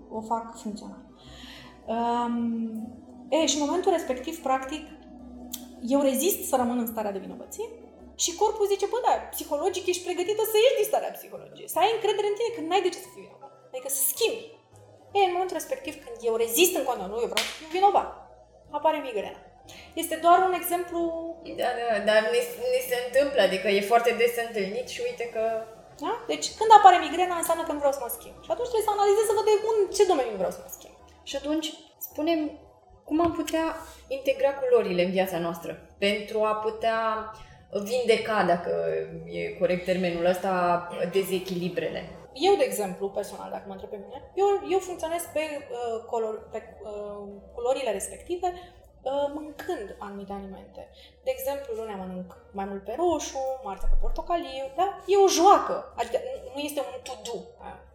o 0.09 0.21
fac 0.21 0.57
funcțional. 0.57 1.05
Um, 1.87 2.87
e, 3.29 3.45
și 3.45 3.59
în 3.59 3.65
momentul 3.65 3.91
respectiv, 3.91 4.41
practic, 4.41 4.81
eu 5.93 6.01
rezist 6.01 6.41
să 6.49 6.55
rămân 6.55 6.79
în 6.79 6.91
starea 6.93 7.15
de 7.15 7.23
vinovăție 7.25 7.67
și 8.23 8.35
corpul 8.41 8.71
zice, 8.73 8.85
bă, 8.91 8.99
da, 9.07 9.13
psihologic 9.33 9.85
ești 9.87 10.05
pregătită 10.07 10.43
să 10.51 10.57
ieși 10.57 10.79
din 10.79 10.87
starea 10.91 11.15
psihologiei, 11.17 11.73
să 11.73 11.79
ai 11.79 11.93
încredere 11.95 12.27
în 12.29 12.35
tine, 12.37 12.51
că 12.55 12.61
n-ai 12.61 12.85
de 12.85 12.89
ce 12.93 12.99
să 13.05 13.09
fii 13.13 13.25
vinovat. 13.25 13.51
Adică 13.71 13.89
să 13.97 14.01
schimbi. 14.11 14.43
E, 15.17 15.27
în 15.27 15.35
momentul 15.35 15.59
respectiv, 15.61 15.93
când 16.03 16.17
eu 16.29 16.35
rezist 16.45 16.73
în 16.79 16.85
continuare, 16.87 17.13
nu, 17.13 17.23
eu 17.23 17.31
vreau 17.31 17.47
să 17.49 17.57
fiu 17.59 17.69
vinovat, 17.77 18.09
apare 18.77 18.99
migrena. 19.07 19.41
Este 20.01 20.15
doar 20.25 20.37
un 20.47 20.53
exemplu... 20.61 20.99
Da, 21.61 21.69
da, 21.79 21.87
dar 22.09 22.19
ne, 22.33 22.41
ne 22.73 22.81
se 22.89 22.97
întâmplă, 23.05 23.39
adică 23.47 23.67
e 23.67 23.91
foarte 23.91 24.11
des 24.21 24.33
întâlnit 24.45 24.87
și 24.93 24.99
uite 25.07 25.25
că... 25.35 25.43
Da? 26.03 26.13
Deci 26.31 26.47
când 26.57 26.69
apare 26.77 26.97
migrena 27.05 27.35
înseamnă 27.37 27.63
că 27.65 27.71
nu 27.73 27.81
vreau 27.83 27.95
să 27.97 28.03
mă 28.05 28.11
schimb. 28.17 28.35
Și 28.45 28.51
atunci 28.53 28.69
trebuie 28.71 28.89
să 28.89 28.95
analizez 28.95 29.25
să 29.27 29.37
văd 29.37 29.47
în 29.71 29.79
ce 29.95 30.03
domeniu 30.11 30.37
vreau 30.41 30.53
să 30.55 30.61
mă 30.63 30.71
schimb. 30.77 30.95
Și 31.29 31.35
atunci, 31.41 31.67
spunem, 32.09 32.39
cum 33.11 33.21
am 33.21 33.31
putea 33.31 33.65
integra 34.07 34.51
culorile 34.53 35.03
în 35.05 35.11
viața 35.11 35.37
noastră 35.39 35.71
pentru 35.97 36.37
a 36.43 36.53
putea 36.55 36.99
vindeca, 37.89 38.43
dacă 38.43 38.71
e 39.25 39.57
corect 39.59 39.85
termenul 39.85 40.25
ăsta, 40.25 40.53
dezechilibrele? 41.11 42.01
Eu, 42.33 42.55
de 42.55 42.63
exemplu, 42.63 43.09
personal, 43.09 43.49
dacă 43.51 43.63
mă 43.67 43.73
întreb 43.73 43.89
pe 43.89 44.03
mine, 44.05 44.31
eu, 44.41 44.47
eu 44.73 44.79
funcționez 44.79 45.23
pe, 45.33 45.39
uh, 45.39 46.03
color, 46.11 46.47
pe 46.51 46.59
uh, 46.63 47.27
culorile 47.53 47.91
respective 47.91 48.47
uh, 48.53 49.27
mâncând 49.33 49.87
anumite 49.99 50.33
alimente. 50.33 50.89
De 51.23 51.31
exemplu, 51.35 51.73
lunea 51.73 51.95
mănânc 51.95 52.37
mai 52.51 52.65
mult 52.65 52.83
pe 52.83 52.93
roșu, 53.01 53.43
marțea 53.63 53.87
pe 53.91 53.97
portocaliu, 54.01 54.67
da? 54.75 54.87
E 55.11 55.15
o 55.25 55.33
joacă, 55.37 55.93
adică 55.99 56.17
nu 56.53 56.59
este 56.61 56.79
un 56.79 56.99
to-do. 57.07 57.39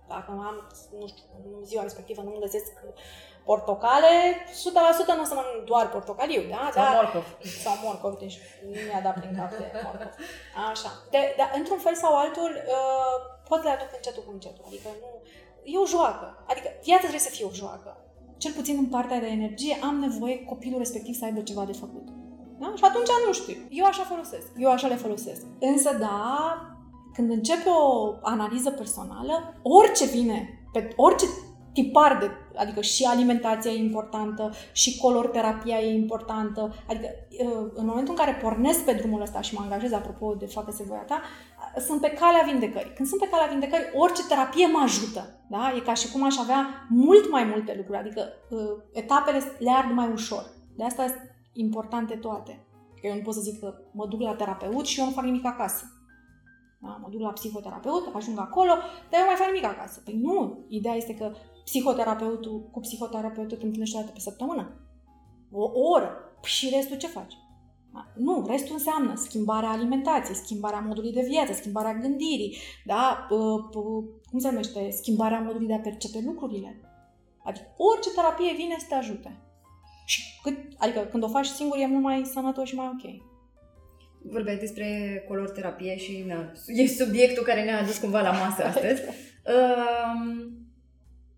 Da? 0.08 0.14
Dacă 0.14 0.30
am, 0.30 0.56
nu 1.00 1.06
știu, 1.06 1.24
în 1.44 1.64
ziua 1.64 1.82
respectivă 1.82 2.22
nu-mi 2.22 2.44
găsesc 2.46 2.72
portocale, 3.48 4.12
100% 5.12 5.16
nu 5.16 5.24
o 5.24 5.28
să 5.30 5.34
mănânc 5.34 5.64
doar 5.70 5.88
portocaliu, 5.88 6.42
da? 6.54 6.62
Sau 6.74 6.84
da, 6.84 6.90
morcov. 6.96 7.24
Sau 7.64 7.74
morcov, 7.84 8.14
deci 8.24 8.36
nu 8.64 8.80
mi-a 8.88 9.00
dat 9.06 9.14
prin 9.18 9.32
cap 9.38 9.50
de 9.60 9.66
morcov. 9.84 10.10
Așa. 10.70 10.90
De, 11.12 11.20
de, 11.36 11.42
într-un 11.58 11.80
fel 11.86 11.94
sau 12.02 12.12
altul, 12.22 12.50
uh, 12.74 13.16
pot 13.48 13.60
le 13.62 13.70
aduc 13.70 13.90
încetul 13.98 14.22
cu 14.26 14.32
încetul. 14.32 14.64
Adică 14.68 14.88
nu... 15.02 15.10
E 15.72 15.78
o 15.84 15.86
joacă. 15.94 16.26
Adică 16.50 16.68
viața 16.86 17.06
trebuie 17.06 17.28
să 17.28 17.34
fie 17.36 17.46
o 17.50 17.58
joacă. 17.62 17.90
Cel 18.42 18.52
puțin 18.52 18.76
în 18.78 18.88
partea 18.96 19.20
de 19.20 19.26
energie 19.26 19.74
am 19.82 19.96
nevoie 20.06 20.44
copilul 20.44 20.78
respectiv 20.78 21.14
să 21.14 21.24
aibă 21.24 21.40
ceva 21.40 21.64
de 21.64 21.72
făcut. 21.72 22.06
Da? 22.58 22.72
Și 22.76 22.84
atunci 22.84 23.10
nu 23.26 23.32
știu. 23.32 23.58
Eu 23.70 23.84
așa 23.84 24.02
folosesc. 24.02 24.46
Eu 24.56 24.70
așa 24.70 24.86
le 24.86 24.94
folosesc. 24.94 25.42
Însă, 25.60 25.90
da, 25.92 26.75
când 27.16 27.30
începe 27.30 27.68
o 27.68 28.14
analiză 28.22 28.70
personală, 28.70 29.54
orice 29.62 30.06
vine, 30.06 30.68
pe 30.72 30.88
orice 30.96 31.26
tipar 31.72 32.16
de, 32.20 32.30
adică 32.56 32.80
și 32.80 33.04
alimentația 33.04 33.70
e 33.70 33.78
importantă, 33.78 34.52
și 34.72 34.98
color 34.98 35.26
terapia 35.26 35.78
e 35.80 35.94
importantă, 35.94 36.74
adică 36.88 37.08
uh, 37.30 37.70
în 37.74 37.86
momentul 37.86 38.14
în 38.16 38.24
care 38.24 38.38
pornesc 38.42 38.84
pe 38.84 38.92
drumul 38.92 39.20
ăsta 39.20 39.40
și 39.40 39.54
mă 39.54 39.60
angajez, 39.62 39.92
apropo 39.92 40.34
de 40.34 40.46
facă-se 40.46 40.82
voia 40.82 41.04
ta, 41.06 41.20
sunt 41.86 42.00
pe 42.00 42.10
calea 42.10 42.42
vindecării. 42.46 42.92
Când 42.92 43.08
sunt 43.08 43.20
pe 43.20 43.28
calea 43.28 43.46
vindecării, 43.46 43.86
orice 43.94 44.26
terapie 44.26 44.66
mă 44.66 44.80
ajută. 44.82 45.22
Da? 45.48 45.72
E 45.76 45.80
ca 45.80 45.94
și 45.94 46.10
cum 46.12 46.24
aș 46.24 46.36
avea 46.38 46.86
mult 46.88 47.30
mai 47.30 47.44
multe 47.44 47.74
lucruri, 47.76 47.98
adică 47.98 48.22
uh, 48.50 48.58
etapele 48.92 49.38
le 49.58 49.70
ard 49.70 49.90
mai 49.90 50.10
ușor. 50.12 50.44
De 50.76 50.84
asta 50.84 51.02
sunt 51.06 51.20
importante 51.52 52.14
toate. 52.14 52.66
Că 53.00 53.06
eu 53.06 53.14
nu 53.14 53.22
pot 53.22 53.34
să 53.34 53.40
zic 53.40 53.60
că 53.60 53.74
mă 53.92 54.06
duc 54.06 54.20
la 54.20 54.34
terapeut 54.34 54.86
și 54.86 55.00
eu 55.00 55.06
nu 55.06 55.12
fac 55.12 55.24
nimic 55.24 55.46
acasă. 55.46 55.95
Da? 56.78 56.98
Mă 57.02 57.08
duc 57.10 57.20
la 57.20 57.32
psihoterapeut, 57.32 58.14
ajung 58.14 58.38
acolo, 58.38 58.72
dar 59.10 59.20
eu 59.20 59.26
mai 59.26 59.34
fac 59.34 59.46
nimic 59.46 59.64
acasă. 59.64 60.00
Păi 60.04 60.18
nu, 60.22 60.64
ideea 60.68 60.94
este 60.94 61.14
că 61.14 61.32
psihoterapeutul, 61.64 62.68
cu 62.72 62.80
psihoterapeutul 62.80 63.56
te 63.58 63.64
întâlnești 63.64 63.96
o 63.96 64.00
dată 64.00 64.12
pe 64.12 64.20
săptămână. 64.20 64.80
O 65.52 65.70
oră. 65.94 66.10
Și 66.42 66.70
restul 66.74 66.96
ce 66.96 67.06
faci? 67.06 67.34
Nu, 68.14 68.44
restul 68.46 68.74
înseamnă 68.74 69.14
schimbarea 69.14 69.70
alimentației, 69.70 70.36
schimbarea 70.36 70.80
modului 70.80 71.12
de 71.12 71.26
viață, 71.28 71.52
schimbarea 71.52 71.94
gândirii, 71.94 72.56
da? 72.84 73.26
cum 74.30 74.38
se 74.38 74.48
numește? 74.48 74.90
Schimbarea 74.90 75.40
modului 75.40 75.66
de 75.66 75.74
a 75.74 75.78
percepe 75.78 76.22
lucrurile. 76.24 76.80
Adică 77.44 77.66
orice 77.76 78.10
terapie 78.10 78.54
vine 78.54 78.76
să 78.78 78.86
te 78.88 78.94
ajute. 78.94 79.40
Și 80.06 80.22
cât, 80.42 80.56
adică 80.78 81.00
când 81.00 81.22
o 81.22 81.28
faci 81.28 81.46
singur 81.46 81.78
e 81.78 81.86
mult 81.86 82.02
mai 82.02 82.24
sănătos 82.24 82.68
și 82.68 82.74
mai 82.74 82.86
ok. 82.86 83.35
Vorbeai 84.22 84.56
despre 84.56 85.24
color 85.28 85.50
terapie 85.50 85.96
și 85.96 86.32
e 86.66 86.86
subiectul 86.86 87.42
care 87.42 87.64
ne-a 87.64 87.80
adus 87.80 87.98
cumva 87.98 88.20
la 88.20 88.30
masă 88.30 88.64
astăzi. 88.64 89.02
um, 89.02 90.50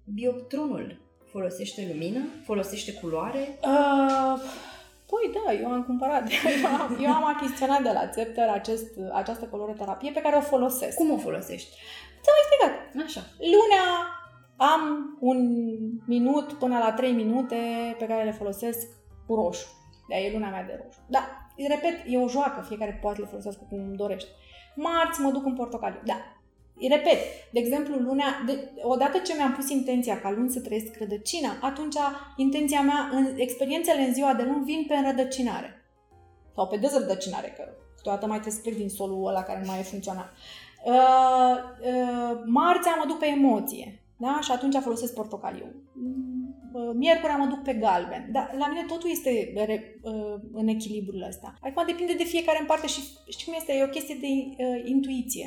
Bioptronul 0.14 1.00
folosește 1.30 1.88
lumină? 1.92 2.20
Folosește 2.44 2.92
culoare? 2.92 3.58
Uh, 3.62 4.40
păi 5.10 5.32
da, 5.34 5.52
eu 5.52 5.70
am 5.70 5.84
cumpărat. 5.84 6.28
eu 7.04 7.12
am 7.12 7.24
achiziționat 7.24 7.82
de 7.82 7.90
la 7.92 8.06
Cepter 8.06 8.48
acest, 8.48 8.86
această 9.12 9.44
coloroterapie 9.44 10.10
pe 10.10 10.20
care 10.20 10.36
o 10.36 10.40
folosesc. 10.40 10.96
Cum 10.96 11.10
o 11.10 11.16
folosești? 11.16 11.76
Ți-am 12.22 12.36
explicat. 12.40 13.04
Așa. 13.06 13.20
Lunea 13.38 13.86
am 14.56 15.16
un 15.20 15.38
minut 16.06 16.52
până 16.52 16.78
la 16.78 16.92
trei 16.92 17.12
minute 17.12 17.56
pe 17.98 18.06
care 18.06 18.24
le 18.24 18.32
folosesc 18.32 18.86
cu 19.26 19.34
roșu. 19.34 19.66
de 20.08 20.14
e 20.14 20.32
luna 20.32 20.50
mea 20.50 20.64
de 20.64 20.80
roșu. 20.82 20.98
Da, 21.06 21.37
repet, 21.66 21.94
e 22.06 22.18
o 22.18 22.28
joacă, 22.28 22.64
fiecare 22.66 22.98
poate 23.02 23.20
le 23.20 23.26
folosesc 23.26 23.58
cum 23.68 23.94
dorește. 23.94 24.30
Marți 24.74 25.20
mă 25.20 25.30
duc 25.30 25.44
în 25.44 25.54
portocaliu. 25.54 26.00
Da, 26.04 26.38
Repet, 26.88 27.18
de 27.52 27.58
exemplu, 27.58 27.94
lunea, 27.94 28.42
de, 28.46 28.70
odată 28.82 29.18
ce 29.18 29.34
mi-am 29.36 29.52
pus 29.52 29.68
intenția 29.70 30.20
ca 30.20 30.30
luni 30.30 30.50
să 30.50 30.60
trăiesc 30.60 30.98
rădăcina, 30.98 31.56
atunci 31.60 31.96
intenția 32.36 32.80
mea, 32.80 33.10
în 33.12 33.32
experiențele 33.36 34.02
în 34.02 34.14
ziua 34.14 34.34
de 34.34 34.42
luni, 34.42 34.64
vin 34.64 34.84
pe 34.88 34.94
înrădăcinare. 34.94 35.84
Sau 36.54 36.66
pe 36.66 36.76
dezrădăcinare, 36.76 37.54
că 37.56 37.62
câteodată 37.96 38.26
mai 38.26 38.40
trebuie 38.40 38.60
să 38.62 38.68
plec 38.68 38.76
din 38.76 38.88
solul 38.88 39.26
ăla 39.26 39.42
care 39.42 39.60
nu 39.60 39.66
mai 39.66 39.78
e 39.78 39.82
funcțional. 39.82 40.30
Uh, 40.84 40.94
uh, 40.94 42.40
marțea 42.44 42.94
mă 42.98 43.04
duc 43.06 43.18
pe 43.18 43.26
emoție. 43.26 44.02
Da? 44.16 44.38
Și 44.42 44.52
atunci 44.52 44.76
folosesc 44.76 45.14
portocaliu. 45.14 45.66
Uh, 46.78 46.94
miercurea 46.94 47.36
mă 47.36 47.46
duc 47.46 47.62
pe 47.62 47.72
galben. 47.72 48.28
Dar 48.32 48.54
la 48.58 48.66
mine 48.68 48.84
totul 48.88 49.10
este 49.10 49.52
uh, 49.54 50.34
în 50.52 50.66
echilibrul 50.68 51.26
ăsta. 51.28 51.54
Acum 51.60 51.82
depinde 51.86 52.14
de 52.14 52.24
fiecare 52.24 52.58
în 52.60 52.66
parte 52.66 52.86
și 52.86 53.00
știi 53.28 53.46
cum 53.46 53.54
este? 53.56 53.72
E 53.72 53.90
o 53.90 53.96
chestie 53.96 54.16
de 54.20 54.26
uh, 54.26 54.80
intuiție 54.84 55.46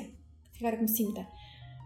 fiecare 0.61 0.77
cum 0.77 0.85
simte. 0.85 1.29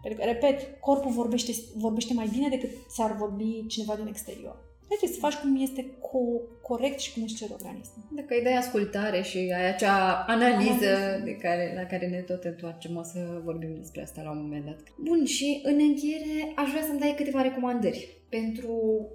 Pentru 0.02 0.20
că, 0.20 0.26
repet, 0.26 0.80
corpul 0.80 1.10
vorbește, 1.10 1.52
vorbește 1.74 2.12
mai 2.14 2.28
bine 2.32 2.48
decât 2.48 2.70
s-ar 2.88 3.16
vorbi 3.16 3.66
cineva 3.66 3.94
din 3.96 4.06
exterior. 4.06 4.56
Trebuie 4.88 5.16
să 5.16 5.24
faci 5.26 5.34
cum 5.34 5.60
este 5.60 5.82
co- 5.82 6.60
corect 6.62 6.98
și 6.98 7.12
cum 7.12 7.22
își 7.22 7.34
cer 7.34 7.48
organismul. 7.50 8.04
Dacă 8.10 8.34
îi 8.34 8.42
dai 8.42 8.56
ascultare 8.56 9.22
și 9.22 9.38
ai 9.38 9.68
acea 9.68 10.24
analiză 10.26 11.20
de 11.24 11.36
care, 11.36 11.72
la 11.76 11.84
care 11.84 12.06
ne 12.06 12.20
tot 12.20 12.44
întoarcem, 12.44 12.96
o 12.96 13.02
să 13.02 13.40
vorbim 13.44 13.74
despre 13.74 14.02
asta 14.02 14.22
la 14.22 14.30
un 14.30 14.40
moment 14.40 14.64
dat. 14.64 14.78
Bun, 14.98 15.24
și 15.24 15.60
în 15.62 15.78
încheiere 15.80 16.52
aș 16.54 16.70
vrea 16.70 16.82
să-mi 16.82 16.98
dai 16.98 17.14
câteva 17.16 17.42
recomandări 17.42 18.16
pentru 18.28 19.06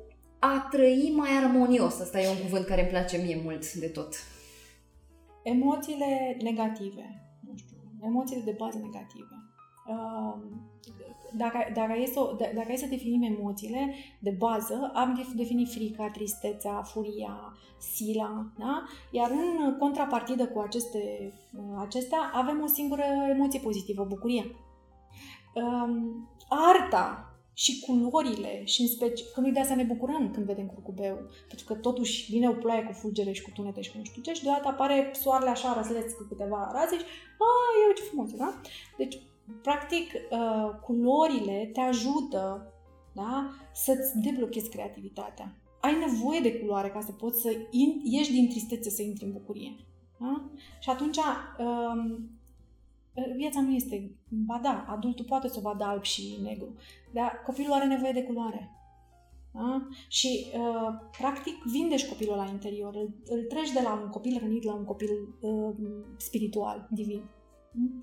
a 0.41 0.67
trăi 0.69 1.13
mai 1.15 1.29
armonios. 1.43 1.99
Asta 1.99 2.21
e 2.21 2.29
un 2.29 2.41
cuvânt 2.41 2.65
care 2.65 2.81
îmi 2.81 2.89
place 2.89 3.17
mie 3.17 3.41
mult 3.43 3.73
de 3.73 3.87
tot. 3.87 4.13
Emoțiile 5.43 6.37
negative, 6.41 7.35
nu 7.47 7.53
știu, 7.55 7.77
emoțiile 8.03 8.41
de 8.45 8.55
bază 8.57 8.77
negative. 8.77 9.35
Um, 9.87 10.69
dacă, 11.33 11.57
dacă, 11.73 11.93
e 11.99 12.05
să, 12.05 12.35
dacă 12.55 12.71
e 12.71 12.75
să 12.75 12.85
definim 12.85 13.37
emoțiile 13.37 13.93
de 14.19 14.29
bază, 14.29 14.91
am 14.93 15.25
definit 15.35 15.71
frica, 15.71 16.09
tristețea, 16.09 16.81
furia, 16.81 17.53
sila, 17.77 18.51
da? 18.57 18.83
Iar 19.11 19.31
în 19.31 19.77
contrapartidă 19.77 20.47
cu 20.47 20.59
aceste, 20.59 21.33
acestea 21.79 22.31
avem 22.33 22.61
o 22.61 22.67
singură 22.67 23.03
emoție 23.29 23.59
pozitivă, 23.59 24.03
bucuria. 24.03 24.45
Um, 25.53 26.29
arta 26.49 27.30
și 27.53 27.79
culorile 27.79 28.65
și 28.65 28.81
în 28.81 28.87
special, 28.87 29.27
că 29.33 29.39
nu-i 29.39 29.51
de 29.51 29.63
să 29.65 29.73
ne 29.73 29.83
bucurăm 29.83 30.31
când 30.31 30.45
vedem 30.45 30.67
curcubeu, 30.67 31.15
pentru 31.47 31.65
că 31.65 31.73
totuși 31.73 32.31
vine 32.31 32.49
o 32.49 32.53
ploaie 32.53 32.83
cu 32.83 32.91
fulgere 32.91 33.31
și 33.31 33.41
cu 33.41 33.49
tunete 33.53 33.81
și 33.81 33.91
cu 33.91 33.97
nu 33.97 34.03
știu 34.03 34.21
ce 34.21 34.33
și 34.33 34.43
deodată 34.43 34.67
apare 34.67 35.11
soarele 35.13 35.49
așa 35.49 35.73
răzleț 35.77 36.11
cu 36.11 36.23
câteva 36.23 36.69
raze 36.73 36.97
și, 36.97 37.05
a, 37.37 37.51
eu 37.87 37.93
ce 37.95 38.03
frumos, 38.03 38.31
da? 38.31 38.61
Deci 38.97 39.21
practic, 39.61 40.13
uh, 40.13 40.69
culorile 40.83 41.69
te 41.73 41.79
ajută 41.79 42.73
da? 43.13 43.49
să-ți 43.73 44.19
deblochezi 44.19 44.69
creativitatea. 44.69 45.55
Ai 45.81 45.95
nevoie 45.95 46.39
de 46.39 46.59
culoare 46.59 46.89
ca 46.89 47.01
să 47.01 47.11
poți 47.11 47.41
să 47.41 47.49
in, 47.69 48.01
ieși 48.03 48.31
din 48.31 48.49
tristețe 48.49 48.89
să 48.89 49.01
intri 49.01 49.25
în 49.25 49.31
bucurie. 49.31 49.75
Da? 50.19 50.49
Și 50.79 50.89
atunci, 50.89 51.17
um, 51.17 52.29
viața 53.35 53.61
nu 53.61 53.73
este, 53.73 54.11
ba 54.29 54.59
da, 54.63 54.85
adultul 54.89 55.25
poate 55.25 55.47
să 55.47 55.55
o 55.57 55.61
vadă 55.61 55.83
alb 55.83 56.03
și 56.03 56.39
negru, 56.41 56.75
dar 57.13 57.41
copilul 57.45 57.73
are 57.73 57.85
nevoie 57.85 58.11
de 58.11 58.23
culoare. 58.23 58.71
Da? 59.53 59.87
Și, 60.07 60.51
uh, 60.55 60.93
practic, 61.17 61.63
vindești 61.63 62.09
copilul 62.09 62.35
la 62.35 62.45
interior, 62.45 62.95
îl, 62.95 63.13
îl 63.25 63.43
treci 63.43 63.71
de 63.71 63.81
la 63.81 63.93
un 64.03 64.09
copil 64.09 64.37
rănit 64.39 64.63
la 64.63 64.73
un 64.73 64.83
copil 64.83 65.09
uh, 65.41 65.75
spiritual, 66.17 66.87
divin 66.89 67.29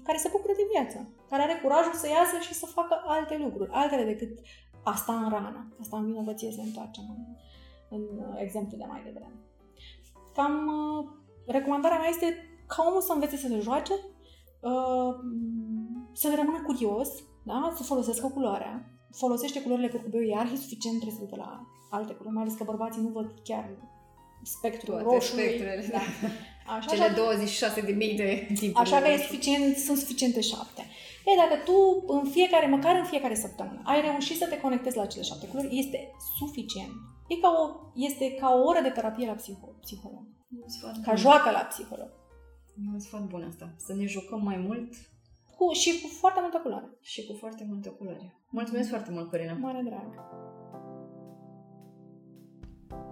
care 0.02 0.18
se 0.18 0.28
bucură 0.32 0.52
de 0.56 0.68
viață, 0.72 1.08
care 1.28 1.42
are 1.42 1.60
curajul 1.62 1.92
să 1.92 2.08
iasă 2.08 2.36
și 2.40 2.54
să 2.54 2.66
facă 2.66 3.02
alte 3.06 3.36
lucruri, 3.44 3.70
altele 3.72 4.04
decât 4.04 4.38
asta 4.82 5.12
în 5.12 5.28
rană, 5.30 5.72
asta 5.80 5.96
în 5.96 6.04
vinovăție 6.04 6.50
să 6.50 6.60
întoarcem 6.60 7.04
în, 7.08 7.22
în 7.96 8.02
uh, 8.18 8.34
exemplu 8.36 8.76
de 8.76 8.84
mai 8.88 9.02
devreme. 9.04 9.40
Cam 10.34 10.66
uh, 10.66 11.08
recomandarea 11.46 11.98
mea 11.98 12.08
este 12.08 12.36
ca 12.66 12.84
omul 12.88 13.00
să 13.00 13.12
învețe 13.12 13.36
să 13.36 13.48
se 13.48 13.60
joace, 13.60 13.92
uh, 14.60 15.14
să 16.12 16.32
rămână 16.36 16.62
curios, 16.62 17.08
da? 17.44 17.72
să 17.76 17.82
folosească 17.82 18.28
culoarea, 18.28 18.97
folosește 19.12 19.62
culorile 19.62 19.88
curcubeu, 19.88 20.20
e 20.20 20.36
arhi 20.36 20.56
suficient 20.56 21.00
trebuie 21.00 21.28
să 21.28 21.36
la 21.36 21.66
alte 21.90 22.12
culori, 22.12 22.34
mai 22.34 22.42
ales 22.42 22.54
că 22.54 22.64
bărbații 22.64 23.02
nu 23.02 23.08
văd 23.08 23.34
chiar 23.44 23.70
spectrul 24.42 24.94
Toate 24.94 25.14
roșului. 25.14 25.44
spectrele, 25.44 25.88
da. 25.92 26.00
Așa, 26.76 26.90
Cele 26.90 27.08
26 27.16 27.80
de 27.80 27.92
mii 27.92 28.16
de 28.16 28.46
tipuri. 28.54 28.84
Așa 28.84 29.00
că 29.00 29.08
e 29.08 29.16
suficient, 29.16 29.76
sunt 29.76 29.98
suficiente 29.98 30.40
șapte. 30.40 30.82
E, 31.24 31.30
dacă 31.36 31.62
tu 31.64 32.04
în 32.06 32.24
fiecare, 32.30 32.66
măcar 32.66 32.96
în 32.96 33.04
fiecare 33.04 33.34
săptămână, 33.34 33.80
ai 33.84 34.00
reușit 34.00 34.36
să 34.36 34.46
te 34.46 34.60
conectezi 34.60 34.96
la 34.96 35.06
cele 35.06 35.22
șapte 35.22 35.46
culori, 35.46 35.78
este 35.78 36.10
suficient. 36.38 36.92
E 37.28 37.34
ca 37.34 37.50
o, 37.62 37.90
este 37.94 38.34
ca 38.40 38.48
o 38.54 38.62
oră 38.62 38.80
de 38.82 38.88
terapie 38.88 39.26
la 39.26 39.32
psiho, 39.32 39.66
psiholog. 39.80 40.26
Ca 41.02 41.14
joacă 41.14 41.50
la 41.50 41.58
psiholog. 41.58 42.10
E 42.76 42.92
un 42.92 42.98
sfat 42.98 43.26
bun 43.26 43.42
asta. 43.42 43.74
Să 43.76 43.94
ne 43.94 44.06
jucăm 44.06 44.42
mai 44.42 44.56
mult. 44.56 44.92
Cu, 45.56 45.72
și 45.72 46.00
cu 46.00 46.08
foarte 46.08 46.40
multă 46.40 46.58
culoare. 46.62 46.88
Și 47.00 47.26
cu 47.26 47.36
foarte 47.38 47.66
multă 47.68 47.88
culoare. 47.88 48.37
Mulțumesc 48.50 48.84
mm. 48.84 48.90
foarte 48.90 49.10
mult, 49.10 49.30
Corina. 49.30 49.52
Mare 49.52 49.82
drag. 49.84 50.26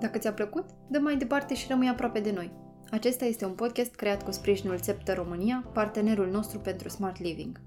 Dacă 0.00 0.18
ți-a 0.18 0.32
plăcut, 0.32 0.64
dă 0.88 0.98
mai 0.98 1.16
departe 1.16 1.54
și 1.54 1.66
rămâi 1.68 1.88
aproape 1.88 2.20
de 2.20 2.32
noi. 2.32 2.52
Acesta 2.90 3.24
este 3.24 3.44
un 3.44 3.52
podcast 3.52 3.94
creat 3.94 4.22
cu 4.22 4.30
sprijinul 4.30 4.78
Țeptă 4.78 5.12
România, 5.12 5.64
partenerul 5.72 6.30
nostru 6.30 6.58
pentru 6.58 6.88
Smart 6.88 7.20
Living. 7.20 7.60